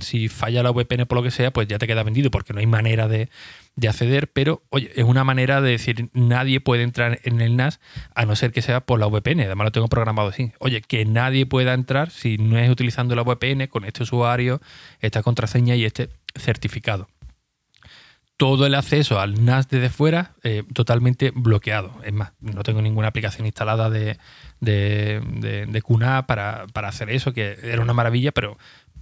si 0.00 0.28
falla 0.28 0.62
la 0.62 0.70
VPN 0.70 1.06
por 1.06 1.16
lo 1.16 1.24
que 1.24 1.32
sea, 1.32 1.52
pues 1.52 1.66
ya 1.66 1.78
te 1.78 1.88
queda 1.88 2.04
vendido 2.04 2.30
porque 2.30 2.52
no 2.52 2.60
hay 2.60 2.66
manera 2.66 3.08
de, 3.08 3.28
acceder. 3.86 4.28
Pero, 4.28 4.62
oye, 4.70 4.92
es 4.94 5.04
una 5.04 5.24
manera 5.24 5.60
de 5.60 5.72
decir, 5.72 6.08
nadie 6.12 6.60
puede 6.60 6.84
entrar 6.84 7.18
en 7.24 7.40
el 7.40 7.56
NAS 7.56 7.80
a 8.14 8.26
no 8.26 8.36
ser 8.36 8.52
que 8.52 8.62
sea 8.62 8.80
por 8.80 9.00
la 9.00 9.06
VPN. 9.06 9.40
Además 9.40 9.66
lo 9.66 9.72
tengo 9.72 9.88
programado 9.88 10.28
así. 10.28 10.52
Oye, 10.60 10.82
que 10.82 11.04
nadie 11.04 11.46
pueda 11.46 11.74
entrar 11.74 12.10
si 12.10 12.38
no 12.38 12.58
es 12.58 12.70
utilizando 12.70 13.16
la 13.16 13.22
VPN 13.22 13.66
con 13.66 13.84
este 13.84 14.04
usuario, 14.04 14.60
esta 15.00 15.22
contraseña 15.22 15.74
y 15.74 15.84
este 15.84 16.08
certificado 16.36 17.08
todo 18.36 18.66
el 18.66 18.74
acceso 18.74 19.18
al 19.18 19.44
NAS 19.44 19.68
desde 19.68 19.88
fuera 19.88 20.32
eh, 20.42 20.62
totalmente 20.74 21.32
bloqueado. 21.34 21.92
Es 22.04 22.12
más, 22.12 22.32
no 22.40 22.62
tengo 22.62 22.82
ninguna 22.82 23.08
aplicación 23.08 23.46
instalada 23.46 23.88
de, 23.88 24.18
de, 24.60 25.66
de, 25.66 25.82
QNAP 25.82 26.26
para, 26.26 26.66
hacer 26.74 27.10
eso, 27.10 27.32
que 27.32 27.58
era 27.62 27.80
una 27.80 27.94
maravilla, 27.94 28.32
pero 28.32 28.58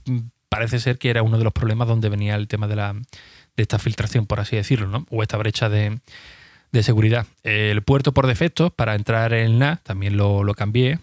mm, 0.07 0.19
parece 0.49 0.79
ser 0.79 0.99
que 0.99 1.11
era 1.11 1.23
uno 1.23 1.39
de 1.39 1.45
los 1.45 1.53
problemas 1.53 1.89
donde 1.89 2.09
venía 2.09 2.37
el 2.37 2.47
tema 2.47 2.69
de, 2.69 2.77
la, 2.77 2.93
de 2.93 3.63
esta 3.63 3.79
filtración, 3.79 4.27
por 4.27 4.39
así 4.39 4.57
decirlo, 4.57 4.87
¿no? 4.87 5.07
o 5.11 5.23
esta 5.23 5.37
brecha 5.37 5.69
de, 5.69 6.01
seguridad. 6.83 7.27
El 7.45 7.83
puerto 7.83 8.13
por 8.13 8.27
defecto 8.27 8.71
para 8.71 8.97
entrar 8.97 9.33
en 9.33 9.45
el 9.47 9.59
NAS 9.59 9.83
también 9.83 10.17
lo, 10.17 10.45
cambié. 10.55 10.99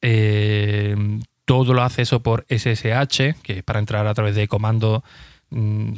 Eh, 0.00 0.96
todo 1.44 1.74
lo 1.74 1.82
acceso 1.82 2.22
por 2.22 2.46
SSH, 2.48 3.34
que 3.42 3.58
es 3.58 3.62
para 3.64 3.80
entrar 3.80 4.06
a 4.06 4.14
través 4.14 4.36
de 4.36 4.46
comando 4.46 5.02
mm, 5.50 5.92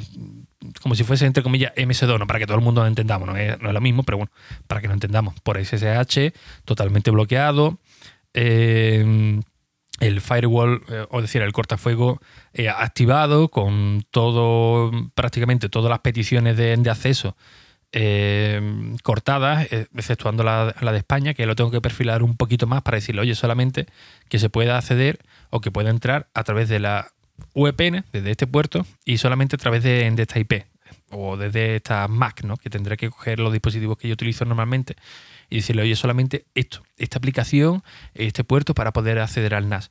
como 0.82 0.94
si 0.94 1.04
fuese 1.04 1.26
entre 1.26 1.42
comillas 1.42 1.72
MS2, 1.74 2.18
no 2.18 2.26
para 2.26 2.38
que 2.38 2.46
todo 2.46 2.56
el 2.56 2.64
mundo 2.64 2.82
lo 2.82 2.86
entendamos, 2.86 3.28
no 3.28 3.36
es, 3.36 3.60
lo 3.60 3.80
mismo, 3.80 4.02
pero 4.02 4.18
bueno, 4.18 4.32
para 4.66 4.80
que 4.80 4.88
lo 4.88 4.94
entendamos. 4.94 5.34
Por 5.40 5.62
SSH, 5.64 6.32
totalmente 6.64 7.10
bloqueado. 7.10 7.78
Eh, 8.32 9.40
el 10.00 10.20
firewall, 10.20 10.82
eh, 10.88 11.06
o 11.10 11.22
decir, 11.22 11.40
el 11.42 11.52
cortafuego 11.52 12.20
eh, 12.52 12.68
activado 12.68 13.48
con 13.48 14.04
todo, 14.10 14.90
prácticamente 15.14 15.68
todas 15.68 15.88
las 15.88 16.00
peticiones 16.00 16.56
de, 16.56 16.72
acceso 16.90 17.36
cortadas, 19.04 19.68
exceptuando 19.70 20.42
la, 20.42 20.74
la, 20.80 20.90
de 20.90 20.98
España, 20.98 21.32
que 21.32 21.46
lo 21.46 21.54
tengo 21.54 21.70
que 21.70 21.80
perfilar 21.80 22.24
un 22.24 22.36
poquito 22.36 22.66
más 22.66 22.82
para 22.82 22.96
decirle, 22.96 23.20
oye, 23.20 23.36
solamente 23.36 23.86
que 24.28 24.40
se 24.40 24.50
pueda 24.50 24.76
acceder 24.76 25.20
o 25.50 25.60
que 25.60 25.70
pueda 25.70 25.90
entrar 25.90 26.28
a 26.34 26.42
través 26.42 26.68
de 26.68 26.80
la 26.80 27.13
VPN 27.54 28.04
desde 28.12 28.30
este 28.30 28.46
puerto 28.46 28.86
y 29.04 29.18
solamente 29.18 29.56
a 29.56 29.58
través 29.58 29.82
de, 29.82 30.06
esta 30.06 30.38
IP 30.38 30.64
o 31.10 31.36
desde 31.36 31.76
esta 31.76 32.08
Mac, 32.08 32.42
¿no? 32.44 32.56
que 32.56 32.70
tendré 32.70 32.96
que 32.96 33.10
coger 33.10 33.38
los 33.38 33.52
dispositivos 33.52 33.96
que 33.98 34.08
yo 34.08 34.14
utilizo 34.14 34.44
normalmente 34.44 34.96
y 35.50 35.56
decirle, 35.56 35.82
oye, 35.82 35.96
solamente 35.96 36.46
esto, 36.54 36.82
esta 36.96 37.18
aplicación, 37.18 37.82
este 38.14 38.44
puerto 38.44 38.74
para 38.74 38.92
poder 38.92 39.18
acceder 39.18 39.54
al 39.54 39.68
NAS. 39.68 39.90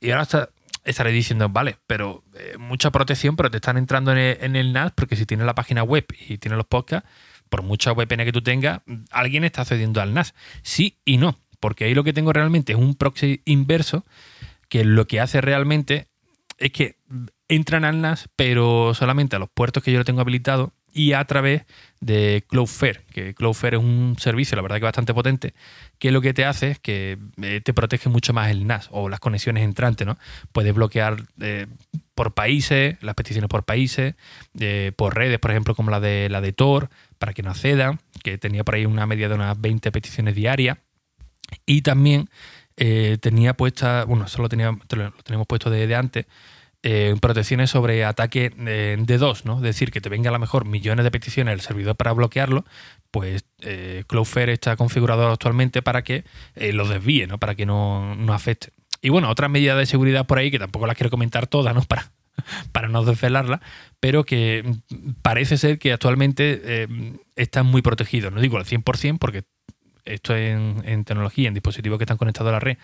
Y 0.00 0.10
ahora 0.10 0.50
estaré 0.84 1.12
diciendo, 1.12 1.48
vale, 1.48 1.78
pero 1.86 2.24
eh, 2.34 2.56
mucha 2.58 2.90
protección, 2.90 3.36
pero 3.36 3.50
te 3.50 3.58
están 3.58 3.76
entrando 3.76 4.12
en 4.12 4.56
el, 4.56 4.72
NAS 4.72 4.92
porque 4.92 5.16
si 5.16 5.26
tienes 5.26 5.46
la 5.46 5.54
página 5.54 5.82
web 5.82 6.06
y 6.28 6.38
tienes 6.38 6.56
los 6.56 6.66
podcasts, 6.66 7.08
por 7.48 7.62
mucha 7.62 7.92
VPN 7.92 8.24
que 8.24 8.32
tú 8.32 8.42
tengas, 8.42 8.80
alguien 9.10 9.44
está 9.44 9.62
accediendo 9.62 10.00
al 10.00 10.14
NAS. 10.14 10.34
Sí 10.62 10.98
y 11.04 11.18
no, 11.18 11.38
porque 11.60 11.84
ahí 11.84 11.94
lo 11.94 12.04
que 12.04 12.12
tengo 12.12 12.32
realmente 12.32 12.72
es 12.72 12.78
un 12.78 12.94
proxy 12.94 13.42
inverso 13.44 14.04
que 14.68 14.84
lo 14.84 15.06
que 15.06 15.20
hace 15.20 15.40
realmente 15.40 16.08
es 16.58 16.72
que 16.72 16.96
entran 17.48 17.84
al 17.84 18.00
NAS, 18.00 18.28
pero 18.36 18.94
solamente 18.94 19.36
a 19.36 19.38
los 19.38 19.48
puertos 19.48 19.82
que 19.82 19.92
yo 19.92 19.98
lo 19.98 20.04
tengo 20.04 20.20
habilitado 20.20 20.72
y 20.94 21.12
a 21.12 21.24
través 21.24 21.64
de 22.00 22.44
Cloudflare, 22.48 23.02
que 23.12 23.34
Cloudflare 23.34 23.76
es 23.76 23.82
un 23.82 24.16
servicio, 24.18 24.54
la 24.54 24.62
verdad 24.62 24.76
que 24.76 24.84
bastante 24.84 25.12
potente, 25.12 25.52
que 25.98 26.12
lo 26.12 26.20
que 26.20 26.32
te 26.32 26.44
hace 26.44 26.70
es 26.70 26.78
que 26.78 27.18
eh, 27.42 27.60
te 27.62 27.74
protege 27.74 28.08
mucho 28.08 28.32
más 28.32 28.50
el 28.50 28.66
NAS 28.66 28.88
o 28.92 29.08
las 29.08 29.18
conexiones 29.18 29.64
entrantes, 29.64 30.06
¿no? 30.06 30.16
Puedes 30.52 30.72
bloquear 30.72 31.16
eh, 31.40 31.66
por 32.14 32.32
países, 32.32 32.96
las 33.02 33.16
peticiones 33.16 33.48
por 33.48 33.64
países, 33.64 34.14
eh, 34.60 34.92
por 34.94 35.16
redes, 35.16 35.40
por 35.40 35.50
ejemplo, 35.50 35.74
como 35.74 35.90
la 35.90 35.98
de 35.98 36.28
la 36.30 36.40
de 36.40 36.52
Tor, 36.52 36.90
para 37.18 37.32
que 37.34 37.42
no 37.42 37.50
accedan, 37.50 37.98
que 38.22 38.38
tenía 38.38 38.62
por 38.62 38.76
ahí 38.76 38.86
una 38.86 39.06
media 39.06 39.28
de 39.28 39.34
unas 39.34 39.60
20 39.60 39.90
peticiones 39.90 40.36
diarias. 40.36 40.78
Y 41.66 41.82
también 41.82 42.30
tenía 42.76 43.54
puesta, 43.54 44.04
bueno, 44.04 44.26
eso 44.26 44.42
lo, 44.42 44.48
tenía, 44.48 44.70
lo 44.70 45.12
teníamos 45.22 45.46
puesto 45.46 45.70
desde 45.70 45.94
antes, 45.94 46.26
eh, 46.86 47.16
protecciones 47.18 47.70
sobre 47.70 48.04
ataque 48.04 48.50
de, 48.50 49.18
dos, 49.18 49.46
¿no? 49.46 49.56
Es 49.56 49.62
decir, 49.62 49.90
que 49.90 50.02
te 50.02 50.10
venga 50.10 50.28
a 50.28 50.32
lo 50.34 50.38
mejor 50.38 50.66
millones 50.66 51.02
de 51.04 51.10
peticiones 51.10 51.52
al 51.52 51.62
servidor 51.62 51.96
para 51.96 52.12
bloquearlo, 52.12 52.66
pues 53.10 53.46
eh, 53.62 54.04
Cloudflare 54.06 54.52
está 54.52 54.76
configurado 54.76 55.26
actualmente 55.30 55.80
para 55.80 56.04
que 56.04 56.24
eh, 56.56 56.74
lo 56.74 56.86
desvíe, 56.86 57.26
¿no? 57.26 57.38
Para 57.38 57.54
que 57.54 57.64
no, 57.64 58.14
afecte. 58.28 58.68
Y 59.00 59.08
bueno, 59.08 59.30
otras 59.30 59.50
medidas 59.50 59.78
de 59.78 59.86
seguridad 59.86 60.26
por 60.26 60.36
ahí, 60.36 60.50
que 60.50 60.58
tampoco 60.58 60.86
las 60.86 60.94
quiero 60.94 61.08
comentar 61.08 61.46
todas, 61.46 61.74
¿no? 61.74 61.80
Para, 61.88 62.12
para 62.72 62.88
no 62.88 63.02
desvelarlas, 63.02 63.60
pero 64.00 64.24
que 64.24 64.64
parece 65.22 65.56
ser 65.56 65.78
que 65.78 65.92
actualmente 65.92 66.60
eh, 66.64 67.16
están 67.36 67.64
muy 67.64 67.80
protegidos. 67.80 68.30
No 68.30 68.42
digo 68.42 68.58
al 68.58 68.66
100% 68.66 69.18
porque 69.18 69.44
esto 70.04 70.36
en, 70.36 71.04
tecnología, 71.04 71.48
en 71.48 71.54
dispositivos 71.54 71.98
que 71.98 72.04
están 72.04 72.16
conectados 72.16 72.50
a 72.50 72.52
la 72.52 72.60
red, 72.60 72.78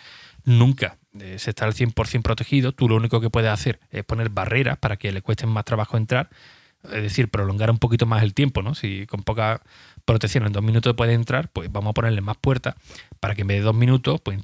nunca 0.45 0.99
eh, 1.19 1.39
se 1.39 1.51
está 1.51 1.65
al 1.65 1.75
100% 1.75 2.23
protegido. 2.23 2.73
Tú 2.73 2.89
lo 2.89 2.97
único 2.97 3.21
que 3.21 3.31
puedes 3.31 3.51
hacer 3.51 3.81
es 3.91 4.05
poner 4.05 4.31
barreras 4.31 4.79
para 4.79 4.97
que 4.97 5.13
le 5.13 5.23
cueste 5.23 5.47
más 5.47 5.65
trabajo 5.65 5.97
entrar. 5.97 6.31
Es 6.85 7.03
decir, 7.03 7.29
prolongar 7.29 7.71
un 7.71 7.79
poquito 7.79 8.07
más 8.07 8.23
el 8.23 8.33
tiempo, 8.33 8.63
¿no? 8.63 8.75
Si 8.75 9.07
con 9.07 9.23
poca 9.23 9.61
protección 10.07 10.47
en 10.47 10.53
dos 10.53 10.63
minutos 10.63 10.95
puede 10.97 11.13
entrar, 11.13 11.51
pues 11.51 11.71
vamos 11.71 11.91
a 11.91 11.95
ponerle 11.95 12.23
más 12.23 12.39
puertas 12.39 12.75
para 13.21 13.35
que 13.35 13.43
en 13.43 13.49
vez 13.49 13.59
de 13.59 13.65
dos 13.65 13.75
minutos, 13.75 14.21
pues 14.23 14.39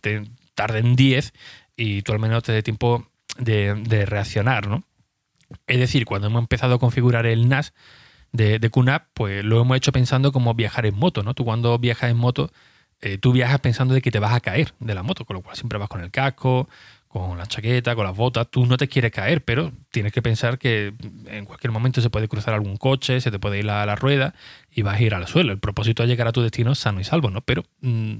tarden 0.54 0.96
10 0.96 1.32
y 1.76 2.02
tú 2.02 2.12
al 2.12 2.18
menos 2.18 2.42
te 2.42 2.52
dé 2.52 2.62
tiempo 2.62 3.08
de, 3.38 4.06
reaccionar, 4.06 4.66
¿no? 4.66 4.84
Es 5.66 5.78
decir, 5.78 6.04
cuando 6.04 6.26
hemos 6.26 6.40
empezado 6.40 6.74
a 6.74 6.78
configurar 6.78 7.26
el 7.26 7.48
NAS 7.48 7.72
de, 8.32 8.58
de 8.58 8.70
QNAP, 8.70 9.06
pues 9.14 9.44
lo 9.44 9.60
hemos 9.60 9.76
hecho 9.76 9.92
pensando 9.92 10.32
como 10.32 10.54
viajar 10.54 10.86
en 10.86 10.94
moto, 10.94 11.22
¿no? 11.22 11.34
Tú 11.34 11.44
cuando 11.44 11.78
viajas 11.78 12.10
en 12.10 12.16
moto 12.16 12.50
eh, 13.02 13.18
tú 13.18 13.32
viajas 13.32 13.60
pensando 13.60 13.94
de 13.94 14.00
que 14.00 14.10
te 14.10 14.18
vas 14.18 14.32
a 14.32 14.40
caer 14.40 14.72
de 14.80 14.94
la 14.94 15.02
moto, 15.02 15.24
con 15.24 15.36
lo 15.36 15.42
cual 15.42 15.56
siempre 15.56 15.78
vas 15.78 15.88
con 15.88 16.00
el 16.00 16.10
casco, 16.10 16.68
con 17.08 17.36
la 17.36 17.46
chaqueta, 17.46 17.94
con 17.94 18.04
las 18.04 18.16
botas, 18.16 18.48
tú 18.50 18.66
no 18.66 18.76
te 18.76 18.88
quieres 18.88 19.12
caer, 19.12 19.44
pero 19.44 19.72
tienes 19.90 20.12
que 20.12 20.22
pensar 20.22 20.58
que 20.58 20.94
en 21.26 21.44
cualquier 21.44 21.72
momento 21.72 22.00
se 22.00 22.10
puede 22.10 22.28
cruzar 22.28 22.54
algún 22.54 22.76
coche, 22.78 23.20
se 23.20 23.30
te 23.30 23.38
puede 23.38 23.58
ir 23.58 23.68
a 23.70 23.84
la 23.84 23.96
rueda 23.96 24.34
y 24.70 24.82
vas 24.82 24.98
a 24.98 25.02
ir 25.02 25.14
al 25.14 25.26
suelo. 25.26 25.52
El 25.52 25.58
propósito 25.58 26.02
es 26.02 26.08
llegar 26.08 26.26
a 26.26 26.32
tu 26.32 26.42
destino 26.42 26.74
sano 26.74 27.00
y 27.00 27.04
salvo, 27.04 27.30
¿no? 27.30 27.42
Pero 27.42 27.64
mm, 27.80 28.16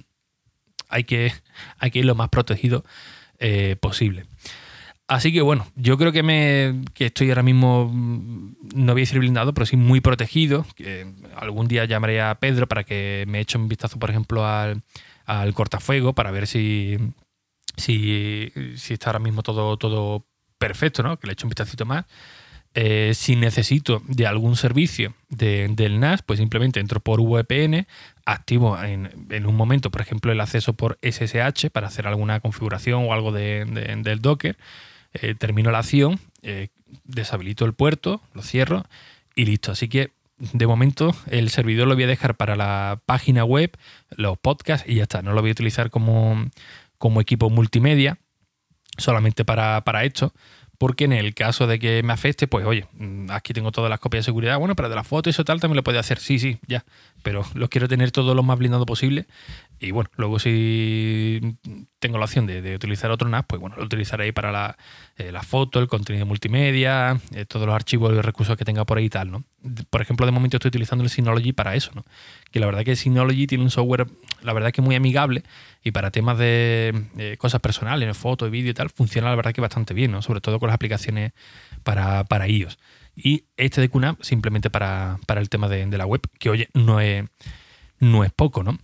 hay, 0.89 1.05
que, 1.05 1.33
hay 1.79 1.91
que 1.91 2.01
ir 2.01 2.05
lo 2.05 2.15
más 2.15 2.29
protegido 2.29 2.85
eh, 3.39 3.77
posible. 3.81 4.27
Así 5.09 5.33
que 5.33 5.41
bueno, 5.41 5.67
yo 5.77 5.99
creo 5.99 6.11
que 6.11 6.25
me 6.25 6.83
que 6.93 7.07
estoy 7.07 7.29
ahora 7.29 7.45
mismo, 7.45 7.89
mm, 7.93 8.57
no 8.75 8.93
voy 8.93 9.03
a 9.03 9.05
decir 9.05 9.21
blindado, 9.21 9.55
pero 9.55 9.65
sí 9.65 9.77
muy 9.77 10.01
protegido. 10.01 10.67
Que 10.75 11.07
algún 11.37 11.69
día 11.69 11.85
llamaré 11.85 12.21
a 12.21 12.35
Pedro 12.41 12.67
para 12.67 12.85
que 12.85 13.25
me 13.29 13.41
eche 13.41 13.57
un 13.57 13.69
vistazo, 13.69 13.99
por 13.99 14.11
ejemplo, 14.11 14.45
al, 14.47 14.83
cortafuego 15.55 16.13
para 16.15 16.31
ver 16.33 16.47
si, 16.47 16.97
si, 17.77 18.53
si, 18.77 18.95
está 18.95 19.11
ahora 19.11 19.21
mismo 19.21 19.43
todo, 19.43 19.77
todo 19.77 20.27
perfecto, 20.59 21.03
¿no? 21.03 21.19
Que 21.19 21.29
le 21.29 21.35
eche 21.35 21.47
un 21.47 21.51
vistacito 21.51 21.87
más. 21.87 22.05
Eh, 22.75 23.13
si 23.15 23.37
necesito 23.37 24.03
de 24.07 24.27
algún 24.27 24.57
servicio 24.57 25.15
del 25.31 26.01
NAS, 26.01 26.23
pues 26.23 26.39
simplemente 26.39 26.81
entro 26.81 27.01
por 27.01 27.21
VPN, 27.23 27.87
activo 28.27 28.79
en, 28.83 29.27
en, 29.31 29.47
un 29.47 29.57
momento, 29.57 29.91
por 29.91 30.03
ejemplo, 30.03 30.33
el 30.33 30.41
acceso 30.41 30.75
por 30.75 30.99
SSH 31.01 31.71
para 31.71 31.87
hacer 31.87 32.07
alguna 32.07 32.41
configuración 32.41 33.05
o 33.09 33.15
algo 33.15 33.33
de, 33.33 33.65
del 33.65 34.21
Docker 34.21 34.59
eh, 35.23 35.35
termino 35.35 35.71
la 35.71 35.81
acción, 35.81 36.19
eh, 36.43 36.69
deshabilito 37.05 37.65
el 37.65 37.75
puerto, 37.75 38.21
lo 38.35 38.43
cierro 38.43 38.85
y 39.35 39.45
listo. 39.45 39.73
Así 39.73 39.89
que 39.89 40.11
de 40.39 40.67
momento 40.67 41.15
el 41.31 41.51
servidor 41.51 41.89
lo 41.89 41.95
voy 41.95 42.05
a 42.05 42.09
dejar 42.09 42.37
para 42.37 42.57
la 42.57 43.01
página 43.07 43.45
web, 43.45 43.77
los 44.11 44.39
podcasts 44.39 44.89
y 44.89 44.97
ya 44.97 45.05
está. 45.05 45.23
No 45.23 45.33
lo 45.33 45.41
voy 45.41 45.51
a 45.51 45.53
utilizar 45.53 45.91
como, 45.91 46.47
como 46.99 47.21
equipo 47.21 47.51
multimedia, 47.51 48.19
solamente 48.99 49.45
para, 49.45 49.83
para 49.83 50.05
esto 50.05 50.33
porque 50.79 51.05
en 51.05 51.13
el 51.13 51.35
caso 51.35 51.67
de 51.67 51.79
que 51.79 52.03
me 52.03 52.13
afecte, 52.13 52.47
pues 52.47 52.67
oye, 52.67 52.87
mm, 52.93 53.31
aquí 53.31 53.53
tengo 53.53 53.73
todas 53.73 53.91
las 53.91 54.01
copias 54.01 54.25
de 54.25 54.27
seguridad, 54.27 54.59
bueno, 54.59 54.77
pero 54.77 54.89
de 54.89 54.95
las 54.95 55.07
fotos 55.07 55.31
y 55.31 55.33
eso 55.33 55.45
tal 55.45 55.61
también 55.61 55.77
lo 55.77 55.85
puede 55.85 55.99
hacer, 55.99 56.19
sí, 56.19 56.39
sí, 56.39 56.59
ya, 56.67 56.85
pero 57.23 57.45
los 57.55 57.69
quiero 57.69 57.89
tener 57.89 58.11
todo 58.11 58.35
lo 58.35 58.43
más 58.43 58.59
blindado 58.59 58.87
posible 58.87 59.27
y 59.79 59.91
bueno, 59.91 60.11
luego 60.17 60.39
si 60.39 61.59
tengo 61.99 62.19
la 62.19 62.25
opción 62.25 62.47
de, 62.47 62.75
utilizar 62.75 63.11
otro 63.11 63.29
NAS, 63.29 63.45
pues 63.47 63.61
bueno, 63.61 63.77
lo 63.77 63.85
utilizaré 63.85 64.33
para 64.33 64.51
la, 64.53 64.77
eh, 65.17 65.33
la 65.33 65.43
foto, 65.43 65.81
el 65.81 65.89
contenido 65.89 66.25
multimedia, 66.25 67.21
eh, 67.35 67.45
todos 67.45 67.67
los 67.67 67.75
archivos 67.75 68.15
y 68.15 68.21
recursos 68.21 68.57
que 68.57 68.65
tenga 68.65 68.85
por 68.85 68.99
ahí 68.99 69.07
y 69.07 69.11
tal, 69.11 69.31
¿no? 69.31 69.45
Por 69.91 70.01
ejemplo, 70.01 70.25
de 70.25 70.33
momento 70.33 70.57
estoy 70.57 70.69
utilizando 70.69 71.05
el 71.05 71.11
Synology 71.11 71.53
para 71.53 71.75
eso, 71.75 71.91
¿no? 71.95 72.05
Que 72.51 72.61
la 72.61 72.67
verdad 72.67 72.85
que 72.85 72.97
Synology 72.97 73.47
tiene 73.47 73.65
un 73.65 73.71
software, 73.71 74.07
la 74.43 74.53
verdad 74.53 74.73
que 74.73 74.83
muy 74.83 74.95
amigable 74.95 75.43
y 75.83 75.91
para 75.91 76.11
temas 76.11 76.39
de 76.39 77.37
cosas 77.39 77.61
personales, 77.61 78.17
fotos, 78.17 78.51
vídeo 78.51 78.71
y 78.71 78.75
tal, 78.75 78.91
funciona 78.91 79.29
la 79.29 79.37
verdad 79.37 79.53
que 79.53 79.61
bastante 79.61 79.95
bien, 79.95 80.13
¿no? 80.13 80.23
Sobre 80.23 80.41
todo 80.41 80.59
con 80.59 80.69
las 80.69 80.75
aplicaciones 80.75 81.33
para, 81.83 82.25
para 82.25 82.49
iOS. 82.49 82.79
Y 83.17 83.45
este 83.57 83.81
de 83.81 83.89
QNAP 83.89 84.23
simplemente 84.23 84.69
para, 84.69 85.19
el 85.29 85.49
tema 85.49 85.69
de, 85.69 85.87
la 85.87 86.05
web, 86.05 86.21
que 86.39 86.51
oye, 86.51 86.69
no 86.75 87.01
es, 87.01 87.25
no 87.99 88.25
es 88.25 88.33
poco, 88.33 88.63
¿no? 88.63 88.79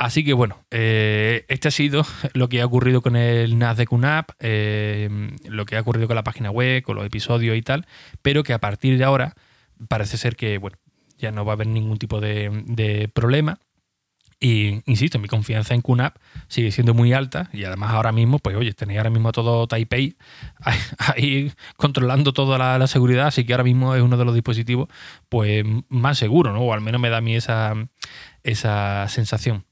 Así 0.00 0.24
que 0.24 0.32
bueno, 0.32 0.64
eh, 0.70 1.44
este 1.48 1.68
ha 1.68 1.70
sido 1.70 2.06
lo 2.32 2.48
que 2.48 2.62
ha 2.62 2.64
ocurrido 2.64 3.02
con 3.02 3.16
el 3.16 3.58
NAS 3.58 3.76
de 3.76 3.86
QNAP, 3.86 4.30
eh, 4.40 5.10
lo 5.44 5.66
que 5.66 5.76
ha 5.76 5.80
ocurrido 5.82 6.06
con 6.06 6.16
la 6.16 6.24
página 6.24 6.50
web, 6.50 6.82
con 6.82 6.96
los 6.96 7.04
episodios 7.04 7.54
y 7.54 7.60
tal, 7.60 7.86
pero 8.22 8.42
que 8.42 8.54
a 8.54 8.58
partir 8.58 8.96
de 8.96 9.04
ahora 9.04 9.34
parece 9.88 10.16
ser 10.16 10.36
que 10.36 10.56
bueno, 10.56 10.78
ya 11.18 11.32
no 11.32 11.44
va 11.44 11.52
a 11.52 11.56
haber 11.56 11.66
ningún 11.66 11.98
tipo 11.98 12.18
de, 12.18 12.48
de 12.64 13.10
problema 13.12 13.58
y 14.42 14.80
insisto, 14.86 15.18
mi 15.18 15.28
confianza 15.28 15.74
en 15.74 15.82
QNAP 15.82 16.16
sigue 16.48 16.72
siendo 16.72 16.94
muy 16.94 17.12
alta 17.12 17.50
y 17.52 17.64
además 17.64 17.90
ahora 17.90 18.10
mismo, 18.10 18.38
pues 18.38 18.56
oye, 18.56 18.72
tenéis 18.72 18.98
ahora 18.98 19.10
mismo 19.10 19.32
todo 19.32 19.66
Taipei 19.66 20.16
ahí, 20.98 21.52
controlando 21.76 22.32
toda 22.32 22.78
la, 22.78 22.86
seguridad, 22.86 23.26
así 23.26 23.44
que 23.44 23.52
ahora 23.52 23.64
mismo 23.64 23.94
es 23.94 24.02
uno 24.02 24.16
de 24.16 24.24
los 24.24 24.34
dispositivos 24.34 24.88
pues 25.28 25.62
más 25.90 26.16
seguros, 26.16 26.54
¿no? 26.54 26.62
O 26.62 26.72
al 26.72 26.80
menos 26.80 27.02
me 27.02 27.10
da 27.10 27.18
a 27.18 27.20
mí 27.20 27.36
esa, 27.36 27.74
esa 28.42 29.06
sensación. 29.08 29.66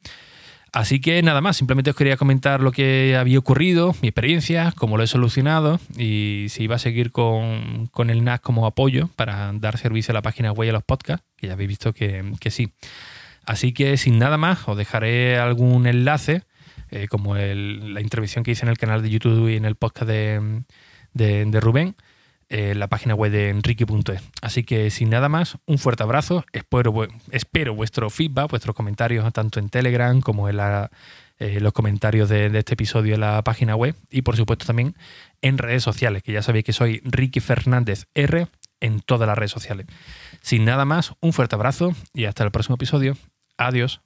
Así 0.71 1.01
que 1.01 1.23
nada 1.23 1.41
más, 1.41 1.57
simplemente 1.57 1.89
os 1.89 1.97
quería 1.97 2.19
comentar 2.19 2.61
lo 2.61 2.71
que 2.71 3.17
había 3.19 3.39
ocurrido, 3.39 3.97
mi 4.03 4.09
experiencia, 4.09 4.75
cómo 4.77 4.99
lo 4.99 5.03
he 5.03 5.07
solucionado 5.07 5.81
y 5.97 6.49
si 6.51 6.65
iba 6.65 6.77
a 6.77 6.79
seguir 6.79 7.11
con, 7.11 7.87
con 7.87 8.11
el 8.11 8.23
NAS 8.23 8.41
como 8.41 8.67
apoyo 8.67 9.09
para 9.17 9.51
dar 9.55 9.79
servicio 9.79 10.13
a 10.13 10.15
la 10.15 10.23
página 10.23 10.53
web 10.53 10.67
y 10.67 10.71
a 10.71 10.73
los 10.75 10.83
podcasts, 10.83 11.27
que 11.39 11.47
ya 11.47 11.55
habéis 11.55 11.69
visto 11.69 11.95
que, 11.95 12.33
que 12.39 12.51
sí. 12.51 12.75
Así 13.49 13.73
que 13.73 13.97
sin 13.97 14.19
nada 14.19 14.37
más, 14.37 14.69
os 14.69 14.77
dejaré 14.77 15.39
algún 15.39 15.87
enlace, 15.87 16.43
eh, 16.91 17.09
como 17.09 17.35
la 17.35 18.01
intervención 18.03 18.45
que 18.45 18.51
hice 18.51 18.67
en 18.67 18.69
el 18.69 18.77
canal 18.77 19.03
de 19.03 19.09
YouTube 19.09 19.49
y 19.49 19.57
en 19.57 19.65
el 19.65 19.75
podcast 19.75 20.07
de, 20.07 21.59
Rubén, 21.59 21.97
en 22.51 22.79
la 22.79 22.89
página 22.89 23.15
web 23.15 23.33
de 23.33 23.49
enrique.es. 23.49 24.23
Así 24.43 24.65
que 24.65 24.91
sin 24.91 25.09
nada 25.09 25.31
más, 25.31 25.57
un 25.65 25.79
fuerte 25.79 26.03
abrazo. 26.03 26.45
Espero, 26.53 26.93
espero 27.31 27.75
vuestro 27.75 28.11
feedback, 28.11 28.51
vuestros 28.51 28.77
comentarios, 28.77 29.33
tanto 29.33 29.61
en 29.61 29.71
Telegram 29.71 30.21
como 30.21 30.51
en 30.51 30.59
eh, 31.39 31.59
los 31.61 31.73
comentarios 31.73 32.29
de, 32.29 32.47
este 32.55 32.75
episodio 32.75 33.15
en 33.15 33.23
la 33.23 33.43
página 33.45 33.77
web 33.77 33.95
y 34.11 34.21
por 34.21 34.37
supuesto 34.37 34.67
también 34.67 34.95
en 35.41 35.57
redes 35.57 35.83
sociales, 35.83 36.23
que 36.23 36.33
ya 36.33 36.43
sabéis 36.43 36.67
que 36.67 36.75
soy 36.75 37.01
Ricky 37.03 37.41
Fernández 37.41 38.09
R 38.13 38.47
en 38.81 39.01
todas 39.01 39.27
las 39.27 39.39
redes 39.39 39.53
sociales. 39.53 39.87
Sin 40.43 40.67
nada 40.67 40.85
más, 40.85 41.15
un 41.21 41.33
fuerte 41.33 41.55
abrazo 41.55 41.95
y 42.13 42.27
hasta 42.27 42.45
el 42.45 42.51
próximo 42.51 42.75
episodio. 42.75 43.17
Adiós. 43.59 44.01